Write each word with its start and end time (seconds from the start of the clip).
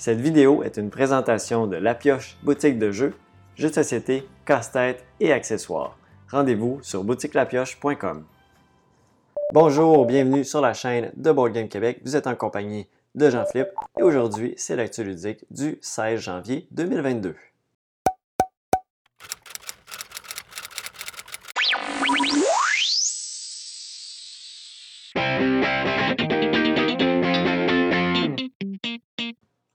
Cette 0.00 0.18
vidéo 0.18 0.62
est 0.62 0.78
une 0.78 0.88
présentation 0.88 1.66
de 1.66 1.76
La 1.76 1.94
Pioche 1.94 2.38
boutique 2.42 2.78
de 2.78 2.90
jeux, 2.90 3.12
jeux 3.54 3.68
de 3.68 3.74
société, 3.74 4.26
casse-tête 4.46 5.04
et 5.20 5.30
accessoires. 5.30 5.98
Rendez-vous 6.30 6.78
sur 6.80 7.04
boutiquelapioche.com. 7.04 8.24
Bonjour, 9.52 10.06
bienvenue 10.06 10.42
sur 10.42 10.62
la 10.62 10.72
chaîne 10.72 11.12
de 11.16 11.30
Board 11.32 11.52
Game 11.52 11.68
Québec. 11.68 12.00
Vous 12.02 12.16
êtes 12.16 12.26
en 12.26 12.34
compagnie 12.34 12.88
de 13.14 13.28
Jean-Philippe 13.28 13.72
et 13.98 14.02
aujourd'hui, 14.02 14.54
c'est 14.56 14.74
l'actu 14.74 15.04
ludique 15.04 15.44
du 15.50 15.76
16 15.82 16.18
janvier 16.18 16.66
2022. 16.70 17.34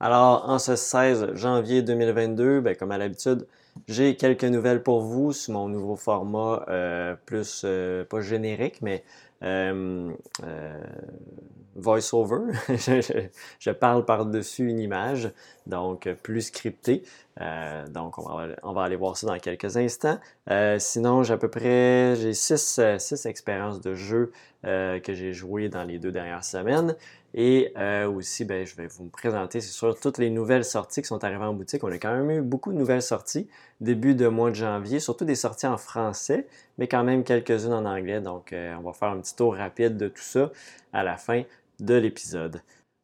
Alors, 0.05 0.47
en 0.47 0.59
ce 0.59 0.75
16 0.75 1.33
janvier 1.33 1.81
2022, 1.81 2.61
ben, 2.61 2.75
comme 2.75 2.91
à 2.91 2.99
l'habitude, 2.99 3.47
j'ai 3.87 4.15
quelques 4.15 4.43
nouvelles 4.43 4.83
pour 4.83 5.01
vous 5.01 5.33
sur 5.33 5.55
mon 5.55 5.67
nouveau 5.67 5.95
format 5.95 6.63
euh, 6.69 7.15
plus, 7.25 7.63
euh, 7.65 8.05
pas 8.05 8.21
générique, 8.21 8.83
mais 8.83 9.03
euh, 9.41 10.11
voice-over. 11.75 12.53
je, 12.69 13.71
parle 13.71 14.05
par-dessus 14.05 14.69
une 14.69 14.79
image, 14.79 15.31
donc 15.65 16.07
plus 16.21 16.41
scripté. 16.41 17.01
Donc, 17.89 18.17
on 18.17 18.73
va, 18.73 18.83
aller 18.83 18.95
voir 18.95 19.17
ça 19.17 19.27
dans 19.27 19.37
quelques 19.37 19.77
instants. 19.77 20.17
sinon, 20.77 21.23
j'ai 21.23 21.33
à 21.33 21.37
peu 21.37 21.49
près 21.49 22.15
j'ai 22.15 22.33
six, 22.33 22.79
six 22.97 23.25
expériences 23.25 23.81
de 23.81 23.93
jeu 23.93 24.31
que 24.63 25.13
j'ai 25.13 25.33
joué 25.33 25.69
dans 25.69 25.83
les 25.83 25.99
deux 25.99 26.11
dernières 26.11 26.45
semaines. 26.45 26.95
Et 27.37 27.73
euh, 27.77 28.09
aussi, 28.09 28.45
ben, 28.45 28.65
je 28.65 28.77
vais 28.77 28.87
vous 28.87 29.09
présenter, 29.09 29.59
c'est 29.59 29.73
sûr, 29.73 29.99
toutes 29.99 30.19
les 30.19 30.29
nouvelles 30.29 30.63
sorties 30.63 31.01
qui 31.01 31.07
sont 31.09 31.21
arrivées 31.21 31.43
en 31.43 31.53
boutique. 31.53 31.83
On 31.83 31.91
a 31.91 31.97
quand 31.97 32.15
même 32.15 32.31
eu 32.31 32.41
beaucoup 32.41 32.71
de 32.71 32.77
nouvelles 32.77 33.01
sorties 33.01 33.49
début 33.81 34.15
de 34.15 34.29
mois 34.29 34.51
de 34.51 34.55
janvier, 34.55 35.01
surtout 35.01 35.25
des 35.25 35.35
sorties 35.35 35.67
en 35.67 35.77
français, 35.77 36.47
mais 36.77 36.87
quand 36.87 37.03
même 37.03 37.25
quelques-unes 37.25 37.73
en 37.73 37.83
anglais. 37.83 38.21
Donc, 38.21 38.53
euh, 38.53 38.73
on 38.79 38.83
va 38.83 38.93
faire 38.93 39.09
un 39.09 39.19
petit 39.19 39.35
tour 39.35 39.53
rapide 39.53 39.97
de 39.97 40.07
tout 40.07 40.21
ça 40.21 40.49
à 40.93 41.03
la 41.03 41.17
fin 41.17 41.43
de 41.81 41.95
l'épisode. 41.95 42.61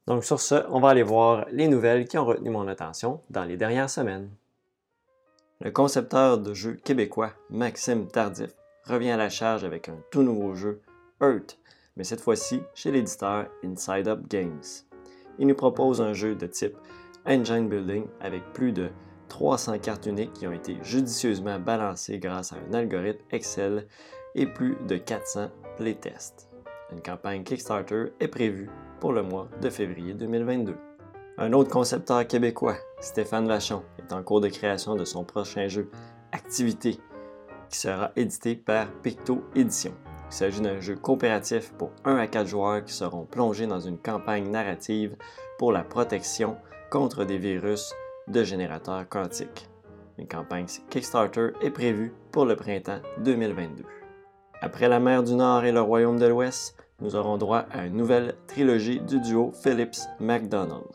Donc, 0.08 0.24
sur 0.24 0.40
ce, 0.40 0.56
on 0.70 0.80
va 0.80 0.90
aller 0.90 1.04
voir 1.04 1.46
les 1.52 1.68
nouvelles 1.68 2.08
qui 2.08 2.18
ont 2.18 2.26
retenu 2.26 2.50
mon 2.50 2.68
attention 2.68 3.22
dans 3.30 3.44
les 3.44 3.58
dernières 3.58 3.90
semaines. 3.90 4.30
Le 5.60 5.70
concepteur 5.70 6.40
de 6.40 6.54
jeux 6.54 6.74
québécois 6.74 7.34
Maxime 7.52 8.08
Tardif 8.08 8.52
revient 8.86 9.12
à 9.12 9.18
la 9.18 9.30
charge 9.30 9.64
avec 9.64 9.90
un 9.90 9.98
tout 10.10 10.24
nouveau 10.24 10.56
jeu, 10.56 10.82
Earth, 11.22 11.60
mais 11.96 12.04
cette 12.04 12.22
fois-ci 12.22 12.64
chez 12.74 12.92
l'éditeur 12.92 13.46
Inside 13.64 14.08
Up 14.08 14.28
Games. 14.28 14.64
Il 15.38 15.48
nous 15.48 15.56
propose 15.56 16.02
un 16.02 16.14
jeu 16.14 16.36
de 16.36 16.48
type 16.48 16.76
engine 17.28 17.70
building 17.70 18.06
avec 18.20 18.42
plus 18.54 18.72
de 18.72 18.90
300 19.30 19.80
cartes 19.80 20.08
uniques 20.08 20.34
qui 20.34 20.48
ont 20.48 20.52
été 20.52 20.78
judicieusement 20.82 21.60
balancées 21.60 22.18
grâce 22.18 22.54
à 22.54 22.58
un 22.58 22.74
algorithme 22.74 23.24
Excel 23.32 23.88
et 24.34 24.48
plus 24.48 24.78
de 24.88 24.98
400 24.98 25.50
playtests. 25.78 26.50
Une 26.92 27.02
campagne 27.02 27.44
Kickstarter 27.44 28.06
est 28.20 28.28
prévue 28.28 28.70
pour 29.02 29.12
le 29.12 29.24
mois 29.24 29.50
de 29.62 29.70
février 29.70 30.14
2022. 30.14 30.78
Un 31.40 31.54
autre 31.54 31.72
concepteur 31.72 32.26
québécois, 32.28 32.78
Stéphane 33.00 33.48
Vachon, 33.48 33.82
est 33.98 34.14
en 34.14 34.22
cours 34.22 34.42
de 34.42 34.48
création 34.48 34.96
de 34.96 35.04
son 35.06 35.26
prochain 35.26 35.68
jeu 35.68 35.90
Activité, 36.32 37.00
qui 37.70 37.80
sera 37.80 38.12
édité 38.16 38.56
par 38.56 38.90
Picto 39.02 39.44
Édition. 39.56 39.94
Il 40.30 40.34
s'agit 40.34 40.62
d'un 40.62 40.80
jeu 40.80 40.96
coopératif 40.96 41.74
pour 41.74 41.92
1 42.06 42.16
à 42.16 42.28
4 42.28 42.48
joueurs 42.48 42.86
qui 42.86 42.94
seront 42.94 43.26
plongés 43.26 43.68
dans 43.68 43.80
une 43.80 43.98
campagne 43.98 44.50
narrative 44.50 45.18
pour 45.58 45.72
la 45.72 45.84
protection 45.84 46.56
contre 46.92 47.26
des 47.26 47.40
virus 47.40 47.92
de 48.28 48.44
générateurs 48.44 49.10
quantiques. 49.10 49.68
Une 50.20 50.28
campagne 50.28 50.68
Kickstarter 50.90 51.50
est 51.62 51.72
prévue 51.72 52.14
pour 52.32 52.46
le 52.46 52.56
printemps 52.56 53.02
2022. 53.18 53.84
Après 54.62 54.88
la 54.88 55.00
mer 55.00 55.24
du 55.24 55.34
Nord 55.34 55.66
et 55.66 55.72
le 55.72 55.82
Royaume 55.82 56.20
de 56.20 56.28
l'Ouest, 56.28 56.78
nous 57.02 57.16
aurons 57.16 57.38
droit 57.38 57.66
à 57.72 57.86
une 57.86 57.98
nouvelle 57.98 58.36
trilogie 58.48 59.00
du 59.00 59.20
duo 59.20 59.52
Phillips-McDonald. 59.64 60.86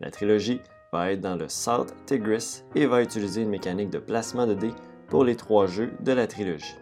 La 0.00 0.10
trilogie 0.10 0.60
va 0.92 1.12
être 1.12 1.20
dans 1.20 1.36
le 1.36 1.48
South 1.48 1.94
Tigris 2.06 2.62
et 2.74 2.86
va 2.86 3.02
utiliser 3.02 3.42
une 3.42 3.48
mécanique 3.48 3.90
de 3.90 3.98
placement 3.98 4.46
de 4.46 4.54
dés 4.54 4.74
pour 5.08 5.24
les 5.24 5.36
trois 5.36 5.66
jeux 5.66 5.92
de 6.00 6.12
la 6.12 6.26
trilogie. 6.26 6.76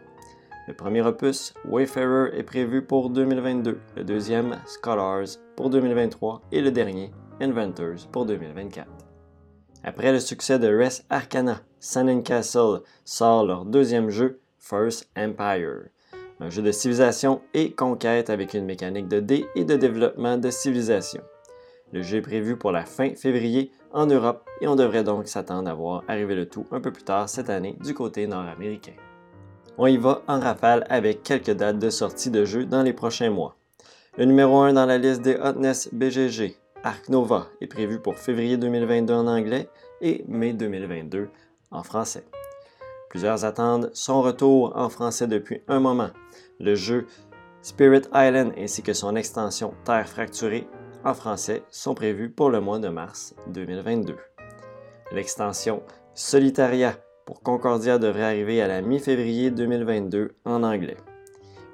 Le 0.68 0.74
premier 0.74 1.02
opus, 1.02 1.54
Wayfarer, 1.64 2.38
est 2.38 2.44
prévu 2.44 2.82
pour 2.82 3.10
2022, 3.10 3.80
le 3.96 4.04
deuxième, 4.04 4.60
Scholars, 4.64 5.38
pour 5.56 5.70
2023 5.70 6.42
et 6.52 6.60
le 6.60 6.70
dernier, 6.70 7.10
Inventors, 7.40 8.08
pour 8.12 8.26
2024. 8.26 8.86
Après 9.82 10.12
le 10.12 10.20
succès 10.20 10.60
de 10.60 10.68
Res 10.68 11.02
Arcana, 11.10 11.62
Sun 11.80 12.22
Castle 12.22 12.82
sort 13.04 13.44
leur 13.44 13.64
deuxième 13.64 14.10
jeu, 14.10 14.40
First 14.58 15.10
Empire, 15.16 15.88
un 16.40 16.50
jeu 16.50 16.62
de 16.62 16.72
civilisation 16.72 17.40
et 17.54 17.72
conquête 17.72 18.30
avec 18.30 18.54
une 18.54 18.64
mécanique 18.64 19.08
de 19.08 19.20
dés 19.20 19.46
et 19.54 19.64
de 19.64 19.76
développement 19.76 20.36
de 20.38 20.50
civilisation. 20.50 21.22
Le 21.92 22.02
jeu 22.02 22.18
est 22.18 22.22
prévu 22.22 22.56
pour 22.56 22.72
la 22.72 22.84
fin 22.84 23.14
février 23.14 23.70
en 23.92 24.06
Europe 24.06 24.48
et 24.60 24.66
on 24.66 24.76
devrait 24.76 25.04
donc 25.04 25.28
s'attendre 25.28 25.70
à 25.70 25.74
voir 25.74 26.02
arriver 26.08 26.34
le 26.34 26.46
tout 26.46 26.66
un 26.72 26.80
peu 26.80 26.90
plus 26.90 27.04
tard 27.04 27.28
cette 27.28 27.50
année 27.50 27.76
du 27.84 27.92
côté 27.94 28.26
nord-américain. 28.26 28.94
On 29.78 29.86
y 29.86 29.96
va 29.96 30.22
en 30.26 30.40
rafale 30.40 30.86
avec 30.88 31.22
quelques 31.22 31.50
dates 31.50 31.78
de 31.78 31.90
sortie 31.90 32.30
de 32.30 32.44
jeu 32.44 32.64
dans 32.64 32.82
les 32.82 32.92
prochains 32.92 33.30
mois. 33.30 33.56
Le 34.18 34.24
numéro 34.24 34.60
1 34.60 34.74
dans 34.74 34.86
la 34.86 34.98
liste 34.98 35.22
des 35.22 35.36
Hotness 35.36 35.88
BGG, 35.92 36.56
Arc 36.82 37.08
Nova, 37.08 37.48
est 37.60 37.66
prévu 37.66 37.98
pour 37.98 38.18
février 38.18 38.56
2022 38.56 39.14
en 39.14 39.26
anglais 39.26 39.68
et 40.00 40.24
mai 40.28 40.52
2022 40.52 41.30
en 41.70 41.82
français. 41.82 42.24
Plusieurs 43.12 43.44
attendent 43.44 43.90
son 43.92 44.22
retour 44.22 44.72
en 44.74 44.88
français 44.88 45.26
depuis 45.26 45.60
un 45.68 45.80
moment. 45.80 46.08
Le 46.58 46.74
jeu 46.74 47.06
Spirit 47.60 48.04
Island 48.14 48.54
ainsi 48.56 48.82
que 48.82 48.94
son 48.94 49.16
extension 49.16 49.74
Terre 49.84 50.08
fracturée 50.08 50.66
en 51.04 51.12
français 51.12 51.62
sont 51.68 51.94
prévus 51.94 52.30
pour 52.30 52.48
le 52.48 52.62
mois 52.62 52.78
de 52.78 52.88
mars 52.88 53.34
2022. 53.48 54.16
L'extension 55.12 55.82
Solitaria 56.14 56.94
pour 57.26 57.42
Concordia 57.42 57.98
devrait 57.98 58.24
arriver 58.24 58.62
à 58.62 58.66
la 58.66 58.80
mi-février 58.80 59.50
2022 59.50 60.30
en 60.46 60.62
anglais. 60.62 60.96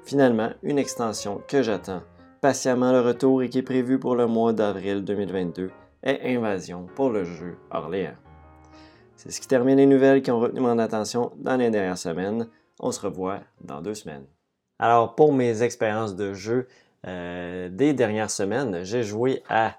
Finalement, 0.03 0.49
une 0.61 0.77
extension 0.77 1.41
que 1.47 1.63
j'attends 1.63 2.03
patiemment 2.41 2.91
le 2.91 2.99
retour 2.99 3.43
et 3.43 3.49
qui 3.49 3.59
est 3.59 3.63
prévue 3.63 3.97
pour 3.97 4.17
le 4.17 4.27
mois 4.27 4.51
d'avril 4.51 5.05
2022 5.05 5.71
est 6.03 6.35
Invasion 6.35 6.85
pour 6.95 7.11
le 7.11 7.23
jeu 7.23 7.55
Orléans. 7.71 8.28
C'est 9.19 9.31
ce 9.31 9.41
qui 9.41 9.49
termine 9.49 9.75
les 9.75 9.85
nouvelles 9.85 10.21
qui 10.21 10.31
ont 10.31 10.39
retenu 10.39 10.61
mon 10.61 10.79
attention 10.79 11.33
dans 11.35 11.57
les 11.57 11.69
dernières 11.69 11.97
semaines. 11.97 12.47
On 12.79 12.93
se 12.93 13.01
revoit 13.01 13.41
dans 13.59 13.81
deux 13.81 13.93
semaines. 13.93 14.23
Alors, 14.79 15.15
pour 15.15 15.33
mes 15.33 15.61
expériences 15.61 16.15
de 16.15 16.33
jeu 16.33 16.69
euh, 17.05 17.67
des 17.67 17.91
dernières 17.91 18.31
semaines, 18.31 18.85
j'ai 18.85 19.03
joué 19.03 19.43
à 19.49 19.75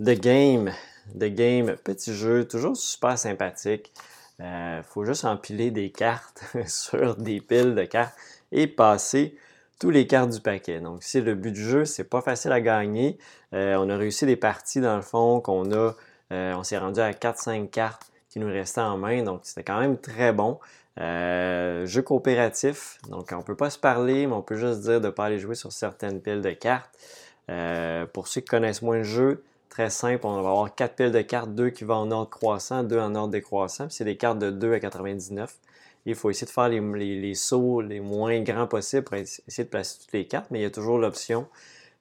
The 0.00 0.18
Game. 0.18 0.72
The 1.14 1.26
Game, 1.26 1.76
petit 1.84 2.12
jeu, 2.12 2.44
toujours 2.44 2.76
super 2.76 3.16
sympathique. 3.16 3.92
Il 4.40 4.46
euh, 4.46 4.82
faut 4.82 5.04
juste 5.04 5.24
empiler 5.26 5.70
des 5.70 5.90
cartes 5.90 6.42
sur 6.66 7.14
des 7.14 7.40
piles 7.40 7.76
de 7.76 7.84
cartes 7.84 8.16
et 8.50 8.66
passer 8.66 9.36
tous 9.78 9.90
les 9.90 10.08
cartes 10.08 10.30
du 10.30 10.40
paquet. 10.40 10.80
Donc, 10.80 11.04
c'est 11.04 11.20
le 11.20 11.36
but 11.36 11.52
du 11.52 11.62
jeu, 11.62 11.84
c'est 11.84 12.10
pas 12.10 12.20
facile 12.20 12.50
à 12.50 12.60
gagner. 12.60 13.16
Euh, 13.54 13.76
on 13.76 13.88
a 13.88 13.96
réussi 13.96 14.26
des 14.26 14.34
parties 14.34 14.80
dans 14.80 14.96
le 14.96 15.02
fond 15.02 15.40
qu'on 15.40 15.70
a, 15.72 15.94
on 16.32 16.64
s'est 16.64 16.78
rendu 16.78 16.98
à 16.98 17.12
4-5 17.12 17.70
cartes 17.70 18.11
qui 18.32 18.40
nous 18.40 18.48
restaient 18.48 18.80
en 18.80 18.96
main, 18.98 19.22
donc 19.22 19.40
c'était 19.44 19.62
quand 19.62 19.80
même 19.80 19.98
très 19.98 20.32
bon. 20.32 20.58
jeu 20.98 22.02
coopératif, 22.02 22.98
donc 23.08 23.32
on 23.32 23.42
peut 23.42 23.56
pas 23.56 23.70
se 23.70 23.78
parler, 23.78 24.26
mais 24.26 24.34
on 24.34 24.42
peut 24.42 24.56
juste 24.56 24.80
dire 24.80 25.00
de 25.00 25.06
ne 25.06 25.10
pas 25.10 25.26
aller 25.26 25.38
jouer 25.38 25.54
sur 25.54 25.72
certaines 25.72 26.20
piles 26.20 26.42
de 26.42 26.50
cartes. 26.50 26.90
pour 28.12 28.28
ceux 28.28 28.40
qui 28.40 28.48
connaissent 28.48 28.82
moins 28.82 28.98
le 28.98 29.04
jeu, 29.04 29.44
Très 29.72 29.88
simple, 29.88 30.26
on 30.26 30.42
va 30.42 30.50
avoir 30.50 30.74
quatre 30.74 30.96
piles 30.96 31.12
de 31.12 31.22
cartes, 31.22 31.54
deux 31.54 31.70
qui 31.70 31.84
vont 31.84 31.94
en 31.94 32.10
ordre 32.10 32.28
croissant, 32.28 32.82
deux 32.82 32.98
en 32.98 33.14
ordre 33.14 33.32
décroissant. 33.32 33.86
c'est 33.88 34.04
des 34.04 34.18
cartes 34.18 34.38
de 34.38 34.50
2 34.50 34.74
à 34.74 34.80
99. 34.80 35.56
Il 36.04 36.14
faut 36.14 36.28
essayer 36.28 36.46
de 36.46 36.52
faire 36.52 36.68
les, 36.68 37.34
sauts 37.34 37.80
les 37.80 38.00
moins 38.00 38.38
grands 38.42 38.66
possibles 38.66 39.04
pour 39.04 39.16
essayer 39.16 39.64
de 39.64 39.70
placer 39.70 39.98
toutes 39.98 40.12
les 40.12 40.26
cartes, 40.26 40.48
mais 40.50 40.58
il 40.58 40.62
y 40.62 40.66
a 40.66 40.70
toujours 40.70 40.98
l'option, 40.98 41.46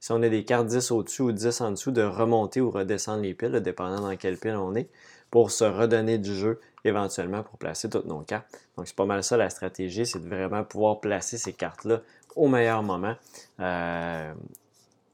si 0.01 0.11
on 0.11 0.21
a 0.21 0.27
des 0.27 0.43
cartes 0.43 0.67
10 0.67 0.91
au-dessus 0.91 1.21
ou 1.21 1.31
10 1.31 1.61
en 1.61 1.71
dessous, 1.71 1.91
de 1.91 2.01
remonter 2.01 2.59
ou 2.59 2.71
redescendre 2.71 3.21
les 3.21 3.33
piles, 3.33 3.57
dépendant 3.61 4.01
dans 4.01 4.17
quelle 4.17 4.35
pile 4.35 4.57
on 4.57 4.75
est, 4.75 4.89
pour 5.31 5.49
se 5.49 5.63
redonner 5.63 6.17
du 6.19 6.35
jeu 6.35 6.59
éventuellement 6.83 7.41
pour 7.41 7.57
placer 7.57 7.89
toutes 7.89 8.05
nos 8.05 8.19
cartes. 8.19 8.45
Donc 8.77 8.87
c'est 8.87 8.95
pas 8.95 9.05
mal 9.05 9.23
ça 9.23 9.37
la 9.37 9.49
stratégie, 9.49 10.05
c'est 10.05 10.19
de 10.19 10.27
vraiment 10.27 10.63
pouvoir 10.63 10.99
placer 10.99 11.37
ces 11.37 11.53
cartes-là 11.53 12.01
au 12.35 12.47
meilleur 12.47 12.83
moment. 12.83 13.15
Euh, 13.59 14.33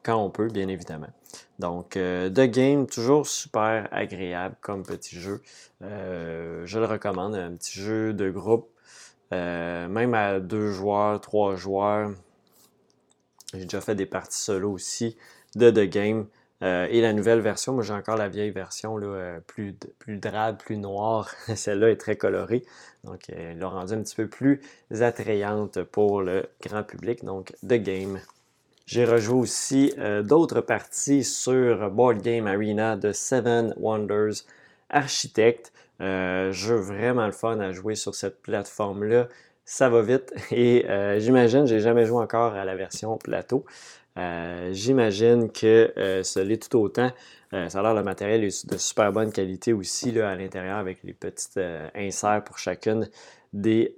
quand 0.07 0.23
on 0.23 0.29
peut, 0.29 0.47
bien 0.47 0.69
évidemment. 0.69 1.09
Donc, 1.59 1.97
euh, 1.97 2.29
The 2.29 2.49
Game, 2.49 2.87
toujours 2.87 3.27
super 3.27 3.89
agréable 3.91 4.55
comme 4.61 4.83
petit 4.83 5.19
jeu. 5.19 5.41
Euh, 5.81 6.65
je 6.65 6.79
le 6.79 6.85
recommande, 6.85 7.35
un 7.35 7.51
petit 7.51 7.77
jeu 7.77 8.13
de 8.13 8.29
groupe, 8.29 8.69
euh, 9.33 9.89
même 9.89 10.13
à 10.13 10.39
deux 10.39 10.71
joueurs, 10.71 11.19
trois 11.19 11.57
joueurs. 11.57 12.11
J'ai 13.53 13.63
déjà 13.63 13.81
fait 13.81 13.95
des 13.95 14.05
parties 14.05 14.39
solo 14.39 14.71
aussi 14.71 15.17
de 15.55 15.69
The 15.71 15.89
Game. 15.89 16.27
Et 16.61 17.01
la 17.01 17.13
nouvelle 17.13 17.39
version, 17.39 17.73
moi 17.73 17.83
j'ai 17.83 17.93
encore 17.93 18.17
la 18.17 18.29
vieille 18.29 18.51
version 18.51 18.97
là, 18.97 19.39
plus, 19.45 19.75
plus 19.99 20.17
drabe, 20.17 20.57
plus 20.57 20.77
noire. 20.77 21.29
Celle-là 21.55 21.91
est 21.91 21.97
très 21.97 22.15
colorée. 22.15 22.63
Donc, 23.03 23.29
elle 23.29 23.59
l'a 23.59 23.67
rendue 23.67 23.93
un 23.93 24.01
petit 24.01 24.15
peu 24.15 24.27
plus 24.27 24.61
attrayante 24.99 25.83
pour 25.83 26.21
le 26.21 26.47
grand 26.61 26.83
public. 26.83 27.23
Donc, 27.23 27.53
The 27.63 27.75
Game. 27.75 28.19
J'ai 28.85 29.05
rejoué 29.05 29.35
aussi 29.35 29.93
d'autres 30.23 30.61
parties 30.61 31.23
sur 31.23 31.91
Board 31.91 32.21
Game 32.21 32.47
Arena 32.47 32.95
de 32.95 33.11
Seven 33.11 33.73
Wonders 33.77 34.45
Architect. 34.89 35.71
jeu 35.99 36.75
vraiment 36.75 37.25
le 37.25 37.33
fun 37.33 37.59
à 37.59 37.71
jouer 37.71 37.95
sur 37.95 38.15
cette 38.15 38.41
plateforme-là 38.41 39.27
ça 39.67 39.89
va 39.89 40.01
vite. 40.01 40.33
Et 40.51 40.89
euh, 40.89 41.19
j'imagine, 41.19 41.67
j'ai 41.67 41.79
jamais 41.79 42.05
joué 42.05 42.23
encore 42.23 42.55
à 42.55 42.65
la 42.65 42.75
version 42.75 43.17
plateau. 43.17 43.65
Euh, 44.17 44.69
j'imagine 44.73 45.51
que 45.51 45.93
euh, 45.97 46.23
ça 46.23 46.43
l'est 46.43 46.69
tout 46.69 46.79
autant. 46.79 47.11
ça 47.51 47.79
a 47.79 47.81
l'air 47.81 47.93
le 47.93 48.03
matériel 48.03 48.43
est 48.43 48.69
de 48.69 48.77
super 48.77 49.11
bonne 49.11 49.31
qualité 49.31 49.73
aussi 49.73 50.11
là, 50.11 50.29
à 50.29 50.35
l'intérieur 50.35 50.77
avec 50.77 51.03
les 51.03 51.13
petites 51.13 51.59
inserts 51.95 52.43
pour 52.43 52.57
chacune 52.57 53.09
des, 53.53 53.95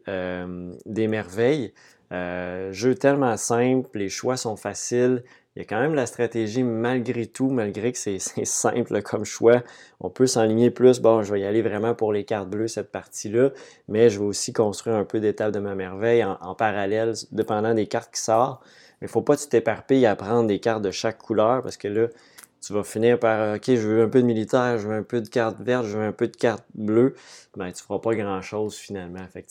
des 0.85 1.07
merveilles. 1.07 1.73
jeu 2.11 2.95
tellement 2.95 3.37
simple, 3.37 3.97
les 3.97 4.09
choix 4.09 4.37
sont 4.37 4.55
faciles. 4.55 5.23
Il 5.59 5.63
y 5.63 5.65
a 5.65 5.65
quand 5.65 5.81
même 5.81 5.95
la 5.95 6.05
stratégie 6.05 6.63
malgré 6.63 7.25
tout, 7.25 7.49
malgré 7.49 7.91
que 7.91 7.97
c'est 7.97 8.19
simple 8.19 9.01
comme 9.01 9.25
choix. 9.25 9.61
On 9.99 10.09
peut 10.09 10.25
s'enligner 10.25 10.71
plus. 10.71 11.01
Bon, 11.01 11.21
je 11.21 11.33
vais 11.33 11.41
y 11.41 11.43
aller 11.43 11.61
vraiment 11.61 11.93
pour 11.95 12.13
les 12.13 12.23
cartes 12.23 12.49
bleues 12.49 12.69
cette 12.69 12.91
partie-là, 12.93 13.49
mais 13.89 14.09
je 14.09 14.19
vais 14.19 14.25
aussi 14.25 14.53
construire 14.53 14.95
un 14.95 15.03
peu 15.03 15.19
d'étapes 15.19 15.51
de 15.51 15.59
ma 15.59 15.75
merveille 15.75 16.23
en, 16.23 16.55
parallèle, 16.55 17.13
dépendant 17.31 17.73
des 17.73 17.87
cartes 17.87 18.13
qui 18.13 18.21
sortent. 18.21 18.63
Mais 19.01 19.07
il 19.07 19.09
faut 19.09 19.21
pas 19.21 19.35
que 19.35 19.41
tu 19.41 19.47
t'éparpilles 19.49 20.05
à 20.05 20.15
prendre 20.15 20.47
des 20.47 20.59
cartes 20.59 20.81
de 20.81 20.91
chaque 20.91 21.17
couleur 21.17 21.61
parce 21.61 21.77
que 21.77 21.87
là, 21.87 22.07
tu 22.61 22.73
vas 22.73 22.83
finir 22.83 23.19
par 23.19 23.55
OK, 23.55 23.63
je 23.67 23.87
veux 23.87 24.03
un 24.03 24.09
peu 24.09 24.21
de 24.21 24.27
militaire, 24.27 24.77
je 24.77 24.87
veux 24.87 24.95
un 24.95 25.03
peu 25.03 25.21
de 25.21 25.29
cartes 25.29 25.59
vertes, 25.61 25.85
je 25.85 25.97
veux 25.97 26.03
un 26.03 26.11
peu 26.11 26.27
de 26.27 26.35
cartes 26.35 26.65
bleues. 26.75 27.15
Ben, 27.55 27.71
tu 27.71 27.83
feras 27.83 27.99
pas 27.99 28.15
grand-chose 28.15 28.75
finalement. 28.75 29.25
Fait 29.31 29.45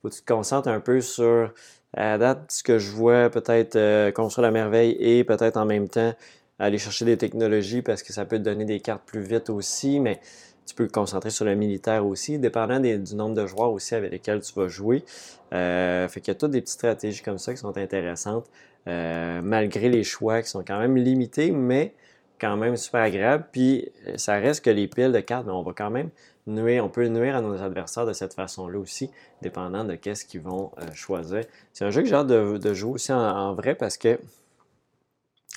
faut 0.00 0.08
que 0.08 0.14
tu 0.14 0.22
te 0.22 0.32
concentres 0.32 0.68
un 0.68 0.80
peu 0.80 1.00
sur 1.00 1.52
à 1.96 2.18
date, 2.18 2.50
ce 2.50 2.62
que 2.62 2.78
je 2.78 2.90
vois, 2.90 3.30
peut-être 3.30 3.76
euh, 3.76 4.10
construire 4.10 4.42
la 4.42 4.50
merveille 4.50 4.96
et 4.98 5.24
peut-être 5.24 5.56
en 5.56 5.64
même 5.64 5.88
temps 5.88 6.12
aller 6.58 6.78
chercher 6.78 7.04
des 7.04 7.16
technologies 7.16 7.82
parce 7.82 8.02
que 8.02 8.12
ça 8.12 8.24
peut 8.24 8.38
te 8.38 8.42
donner 8.42 8.64
des 8.64 8.80
cartes 8.80 9.02
plus 9.04 9.20
vite 9.20 9.50
aussi, 9.50 10.00
mais 10.00 10.20
tu 10.66 10.74
peux 10.74 10.86
te 10.86 10.92
concentrer 10.92 11.30
sur 11.30 11.44
le 11.44 11.54
militaire 11.54 12.06
aussi, 12.06 12.38
dépendant 12.38 12.80
du 12.80 13.14
nombre 13.14 13.34
de 13.34 13.46
joueurs 13.46 13.72
aussi 13.72 13.94
avec 13.94 14.10
lesquels 14.10 14.40
tu 14.40 14.52
vas 14.54 14.68
jouer. 14.68 15.04
Euh, 15.52 16.08
fait 16.08 16.20
qu'il 16.20 16.32
y 16.32 16.36
a 16.36 16.38
toutes 16.38 16.52
des 16.52 16.60
petites 16.60 16.74
stratégies 16.74 17.22
comme 17.22 17.38
ça 17.38 17.52
qui 17.52 17.58
sont 17.58 17.76
intéressantes, 17.76 18.46
euh, 18.88 19.40
malgré 19.42 19.88
les 19.88 20.04
choix 20.04 20.42
qui 20.42 20.48
sont 20.48 20.64
quand 20.64 20.78
même 20.78 20.96
limités, 20.96 21.50
mais 21.50 21.94
quand 22.40 22.56
même 22.56 22.76
super 22.76 23.00
agréables. 23.02 23.46
Puis 23.52 23.90
ça 24.16 24.34
reste 24.34 24.64
que 24.64 24.70
les 24.70 24.88
piles 24.88 25.12
de 25.12 25.20
cartes, 25.20 25.46
mais 25.46 25.52
on 25.52 25.62
va 25.62 25.72
quand 25.72 25.90
même 25.90 26.10
on 26.46 26.88
peut 26.88 27.06
nuire 27.08 27.36
à 27.36 27.40
nos 27.40 27.60
adversaires 27.62 28.06
de 28.06 28.12
cette 28.12 28.34
façon-là 28.34 28.78
aussi, 28.78 29.10
dépendant 29.42 29.84
de 29.84 29.94
qu'est-ce 29.94 30.24
qu'ils 30.24 30.42
vont 30.42 30.72
euh, 30.78 30.86
choisir. 30.92 31.44
C'est 31.72 31.84
un 31.84 31.90
jeu 31.90 32.02
que 32.02 32.08
j'ai 32.08 32.14
hâte 32.14 32.26
de, 32.26 32.74
jouer 32.74 32.92
aussi 32.92 33.12
en, 33.12 33.54
vrai 33.54 33.74
parce 33.74 33.96
que 33.96 34.18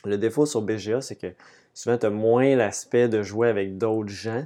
le 0.05 0.17
défaut 0.17 0.45
sur 0.45 0.61
BGA, 0.61 1.01
c'est 1.01 1.15
que 1.15 1.33
souvent, 1.73 1.97
tu 1.97 2.05
as 2.05 2.09
moins 2.09 2.55
l'aspect 2.55 3.09
de 3.09 3.21
jouer 3.21 3.49
avec 3.49 3.77
d'autres 3.77 4.09
gens, 4.09 4.45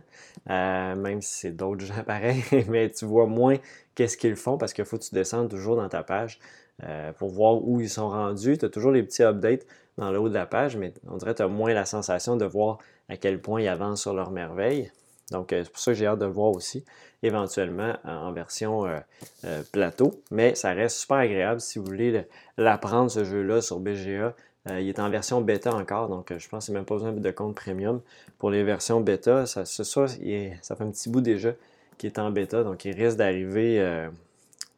euh, 0.50 0.96
même 0.96 1.22
si 1.22 1.40
c'est 1.40 1.52
d'autres 1.52 1.86
gens 1.86 2.04
pareil, 2.06 2.44
mais 2.68 2.90
tu 2.90 3.06
vois 3.06 3.28
moins 3.28 3.58
qu'est-ce 3.94 4.18
qu'ils 4.18 4.36
font 4.36 4.58
parce 4.58 4.74
qu'il 4.74 4.86
faut 4.86 4.98
que 4.98 5.04
tu 5.04 5.14
descendes 5.14 5.50
toujours 5.50 5.76
dans 5.76 5.90
ta 5.90 6.04
page 6.04 6.40
euh, 6.84 7.12
pour 7.14 7.30
voir 7.30 7.64
où 7.64 7.80
ils 7.80 7.90
sont 7.90 8.10
rendus. 8.10 8.58
Tu 8.58 8.66
as 8.66 8.70
toujours 8.70 8.92
les 8.92 9.04
petits 9.04 9.22
updates 9.22 9.68
dans 9.98 10.10
le 10.12 10.20
haut 10.20 10.30
de 10.30 10.34
la 10.34 10.48
page, 10.48 10.78
mais 10.78 10.94
on 11.08 11.18
dirait 11.18 11.34
que 11.34 11.38
tu 11.38 11.44
as 11.44 11.48
moins 11.48 11.74
la 11.74 11.86
sensation 11.86 12.36
de 12.36 12.46
voir 12.46 12.80
à 13.08 13.18
quel 13.18 13.40
point 13.40 13.62
ils 13.62 13.68
avancent 13.68 14.02
sur 14.02 14.14
leur 14.14 14.32
merveille. 14.32 14.92
Donc, 15.30 15.54
euh, 15.54 15.64
c'est 15.64 15.70
pour 15.70 15.80
ça 15.80 15.92
que 15.92 15.98
j'ai 15.98 16.08
hâte 16.08 16.18
de 16.18 16.26
le 16.26 16.32
voir 16.32 16.52
aussi, 16.52 16.84
éventuellement 17.22 17.94
en 18.04 18.32
version 18.32 18.88
euh, 18.88 19.62
plateau. 19.72 20.24
Mais 20.32 20.56
ça 20.56 20.72
reste 20.72 20.98
super 20.98 21.18
agréable 21.18 21.62
si 21.62 21.78
vous 21.78 21.86
voulez 21.86 22.26
l'apprendre, 22.58 23.12
ce 23.12 23.24
jeu-là, 23.26 23.62
sur 23.62 23.80
BGA. 23.80 24.34
il 24.72 24.90
est 24.90 25.00
en 25.00 25.10
version 25.12 25.40
bêta 25.40 25.74
encore, 25.76 26.10
donc 26.10 26.34
je 26.36 26.50
pense 26.50 26.68
a 26.70 26.74
même 26.74 26.86
pas 26.86 26.96
besoin 26.96 27.12
de 27.12 27.32
compte 27.32 27.56
premium. 27.56 28.02
Pour 28.40 28.50
les 28.50 28.64
versions 28.64 29.02
bêta, 29.02 29.46
ça, 29.46 29.66
ça, 29.66 29.84
ça 29.84 30.08
fait 30.08 30.84
un 30.84 30.90
petit 30.90 31.10
bout 31.10 31.22
déjà 31.22 31.54
qui 32.00 32.08
est 32.08 32.18
en 32.18 32.32
bêta, 32.32 32.64
donc 32.64 32.86
il 32.86 32.96
risque 32.96 33.18
d'arriver 33.18 34.08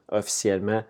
officiellement 0.09 0.83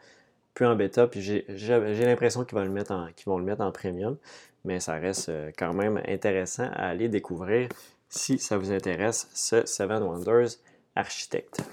plus 0.54 0.66
en 0.66 0.76
bêta. 0.76 1.08
Puis 1.08 1.22
j'ai 1.22 2.06
l'impression 2.06 2.44
qu'ils 2.46 2.58
vont, 2.58 2.64
le 2.64 3.44
mettre 3.44 3.62
en, 3.62 3.72
premium, 3.72 4.18
mais 4.66 4.80
ça 4.80 4.94
reste 4.94 5.32
quand 5.58 5.74
même 5.74 6.02
intéressant 6.08 6.70
à 6.74 6.88
aller 6.88 7.10
découvrir 7.10 7.70
si 8.14 8.38
ça 8.38 8.58
vous 8.58 8.72
intéresse, 8.72 9.28
ce 9.34 9.66
Seven 9.66 10.04
Wonders 10.04 10.60
Architect. 10.96 11.64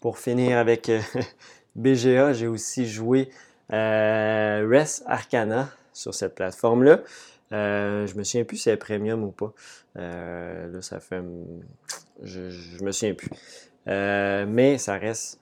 Pour 0.00 0.18
finir 0.18 0.58
avec 0.58 0.88
euh, 0.88 1.00
BGA, 1.76 2.32
j'ai 2.32 2.48
aussi 2.48 2.86
joué 2.86 3.30
euh, 3.72 4.68
Res 4.68 5.02
Arcana 5.06 5.70
sur 5.92 6.14
cette 6.14 6.34
plateforme-là. 6.34 7.00
Euh, 7.52 8.06
je 8.06 8.16
me 8.16 8.24
souviens 8.24 8.44
plus 8.44 8.56
si 8.56 8.64
c'est 8.64 8.76
premium 8.76 9.22
ou 9.22 9.30
pas. 9.30 9.52
Euh, 9.96 10.72
là, 10.72 10.82
ça 10.82 11.00
fait. 11.00 11.22
Je, 12.22 12.50
je 12.50 12.82
me 12.82 12.90
souviens 12.90 13.14
plus. 13.14 13.30
mais 13.86 14.78
ça 14.78 14.98
reste 14.98 15.40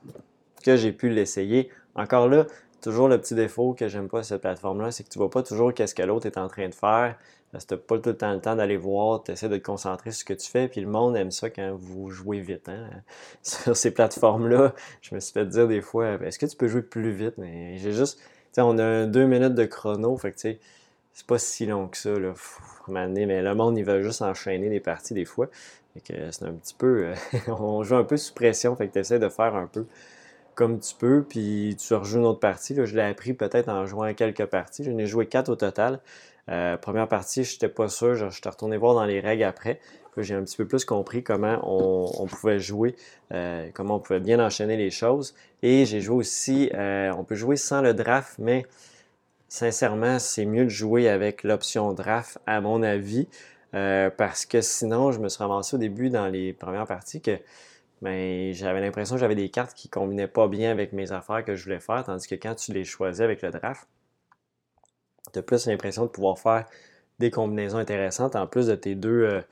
que 0.62 0.76
j'ai 0.76 0.92
pu 0.92 1.08
l'essayer. 1.08 1.70
Encore 1.94 2.28
là, 2.28 2.46
toujours 2.80 3.08
le 3.08 3.20
petit 3.20 3.34
défaut 3.34 3.74
que 3.74 3.88
j'aime 3.88 4.08
pas 4.08 4.20
à 4.20 4.22
cette 4.22 4.40
plateforme-là, 4.40 4.90
c'est 4.90 5.04
que 5.04 5.08
tu 5.08 5.18
vois 5.18 5.30
pas 5.30 5.42
toujours 5.42 5.74
qu'est-ce 5.74 5.94
que 5.94 6.02
l'autre 6.02 6.26
est 6.26 6.38
en 6.38 6.48
train 6.48 6.68
de 6.68 6.74
faire. 6.74 7.16
Parce 7.52 7.64
que 7.64 7.74
pas 7.74 7.98
tout 7.98 8.10
le 8.10 8.16
temps 8.16 8.32
le 8.32 8.40
temps 8.40 8.54
d'aller 8.54 8.76
voir, 8.76 9.24
tu 9.24 9.32
essaies 9.32 9.48
de 9.48 9.56
te 9.56 9.62
concentrer 9.62 10.12
sur 10.12 10.20
ce 10.20 10.24
que 10.24 10.34
tu 10.34 10.48
fais, 10.48 10.68
puis 10.68 10.80
le 10.80 10.86
monde 10.86 11.16
aime 11.16 11.32
ça 11.32 11.50
quand 11.50 11.74
vous 11.74 12.08
jouez 12.10 12.40
vite. 12.40 12.68
Hein? 12.68 12.88
Sur 13.42 13.76
ces 13.76 13.90
plateformes-là, 13.90 14.72
je 15.02 15.14
me 15.16 15.20
suis 15.20 15.32
fait 15.32 15.46
dire 15.46 15.66
des 15.66 15.80
fois, 15.80 16.12
est-ce 16.22 16.38
que 16.38 16.46
tu 16.46 16.56
peux 16.56 16.68
jouer 16.68 16.82
plus 16.82 17.10
vite? 17.10 17.34
Mais 17.38 17.76
j'ai 17.78 17.92
juste, 17.92 18.20
on 18.56 18.78
a 18.78 19.06
deux 19.06 19.26
minutes 19.26 19.54
de 19.54 19.64
chrono, 19.64 20.16
fait 20.16 20.30
que 20.30 20.36
tu 20.36 20.40
sais, 20.42 20.60
c'est 21.12 21.26
pas 21.26 21.38
si 21.38 21.66
long 21.66 21.88
que 21.88 21.96
ça, 21.96 22.10
là. 22.10 22.34
mais 22.86 23.42
le 23.42 23.54
monde, 23.54 23.76
il 23.76 23.84
va 23.84 24.00
juste 24.00 24.22
enchaîner 24.22 24.68
des 24.68 24.80
parties 24.80 25.14
des 25.14 25.24
fois. 25.24 25.48
Fait 25.94 26.00
que 26.00 26.30
c'est 26.30 26.44
un 26.44 26.52
petit 26.52 26.74
peu, 26.74 27.12
on 27.48 27.82
joue 27.82 27.96
un 27.96 28.04
peu 28.04 28.16
sous 28.16 28.32
pression, 28.32 28.76
fait 28.76 28.86
que 28.86 28.92
tu 28.92 28.98
essaies 29.00 29.18
de 29.18 29.28
faire 29.28 29.56
un 29.56 29.66
peu 29.66 29.86
comme 30.60 30.78
tu 30.78 30.94
peux, 30.94 31.24
puis 31.26 31.74
tu 31.78 31.94
rejoues 31.94 32.18
une 32.18 32.26
autre 32.26 32.38
partie. 32.38 32.74
Là, 32.74 32.84
je 32.84 32.94
l'ai 32.94 33.00
appris 33.00 33.32
peut-être 33.32 33.70
en 33.70 33.86
jouant 33.86 34.12
quelques 34.12 34.44
parties. 34.44 34.84
J'en 34.84 34.98
ai 34.98 35.06
joué 35.06 35.24
quatre 35.24 35.48
au 35.48 35.56
total. 35.56 36.00
Euh, 36.50 36.76
première 36.76 37.08
partie, 37.08 37.44
je 37.44 37.54
n'étais 37.54 37.70
pas 37.70 37.88
sûr. 37.88 38.14
Je 38.14 38.28
suis 38.28 38.42
retourné 38.46 38.76
voir 38.76 38.94
dans 38.94 39.06
les 39.06 39.20
règles 39.20 39.44
après. 39.44 39.80
J'ai 40.18 40.34
un 40.34 40.44
petit 40.44 40.58
peu 40.58 40.66
plus 40.66 40.84
compris 40.84 41.22
comment 41.22 41.60
on, 41.62 42.26
pouvait 42.26 42.60
jouer, 42.60 42.94
euh, 43.32 43.70
comment 43.72 43.94
on 43.94 44.00
pouvait 44.00 44.20
bien 44.20 44.38
enchaîner 44.38 44.76
les 44.76 44.90
choses. 44.90 45.34
Et 45.62 45.86
j'ai 45.86 46.02
joué 46.02 46.16
aussi, 46.16 46.70
euh, 46.74 47.10
on 47.16 47.24
peut 47.24 47.36
jouer 47.36 47.56
sans 47.56 47.80
le 47.80 47.94
draft, 47.94 48.34
mais 48.38 48.66
sincèrement, 49.48 50.18
c'est 50.18 50.44
mieux 50.44 50.64
de 50.64 50.68
jouer 50.68 51.08
avec 51.08 51.42
l'option 51.42 51.94
draft, 51.94 52.38
à 52.46 52.60
mon 52.60 52.82
avis, 52.82 53.28
parce 53.72 54.44
que 54.44 54.60
sinon, 54.60 55.10
je 55.10 55.20
me 55.20 55.30
suis 55.30 55.42
ramassé 55.42 55.76
au 55.76 55.78
début 55.78 56.10
dans 56.10 56.26
les 56.26 56.52
premières 56.52 56.86
parties 56.86 57.22
que 57.22 57.38
ben, 58.02 58.52
j'avais 58.54 58.80
l'impression 58.80 59.16
que 59.16 59.20
j'avais 59.20 59.34
des 59.34 59.50
cartes 59.50 59.74
qui 59.74 59.88
ne 59.88 59.90
combinaient 59.90 60.28
pas 60.28 60.48
bien 60.48 60.70
avec 60.70 60.92
mes 60.92 61.12
affaires 61.12 61.44
que 61.44 61.54
je 61.54 61.64
voulais 61.64 61.80
faire, 61.80 62.04
tandis 62.04 62.26
que 62.26 62.34
quand 62.34 62.54
tu 62.54 62.72
les 62.72 62.84
choisis 62.84 63.20
avec 63.20 63.42
le 63.42 63.50
draft, 63.50 63.86
tu 65.32 65.38
as 65.38 65.42
plus 65.42 65.66
l'impression 65.66 66.04
de 66.04 66.10
pouvoir 66.10 66.38
faire 66.38 66.66
des 67.18 67.30
combinaisons 67.30 67.78
intéressantes 67.78 68.36
en 68.36 68.46
plus 68.46 68.66
de 68.66 68.74
tes 68.74 68.94
deux. 68.94 69.24
Euh, 69.24 69.42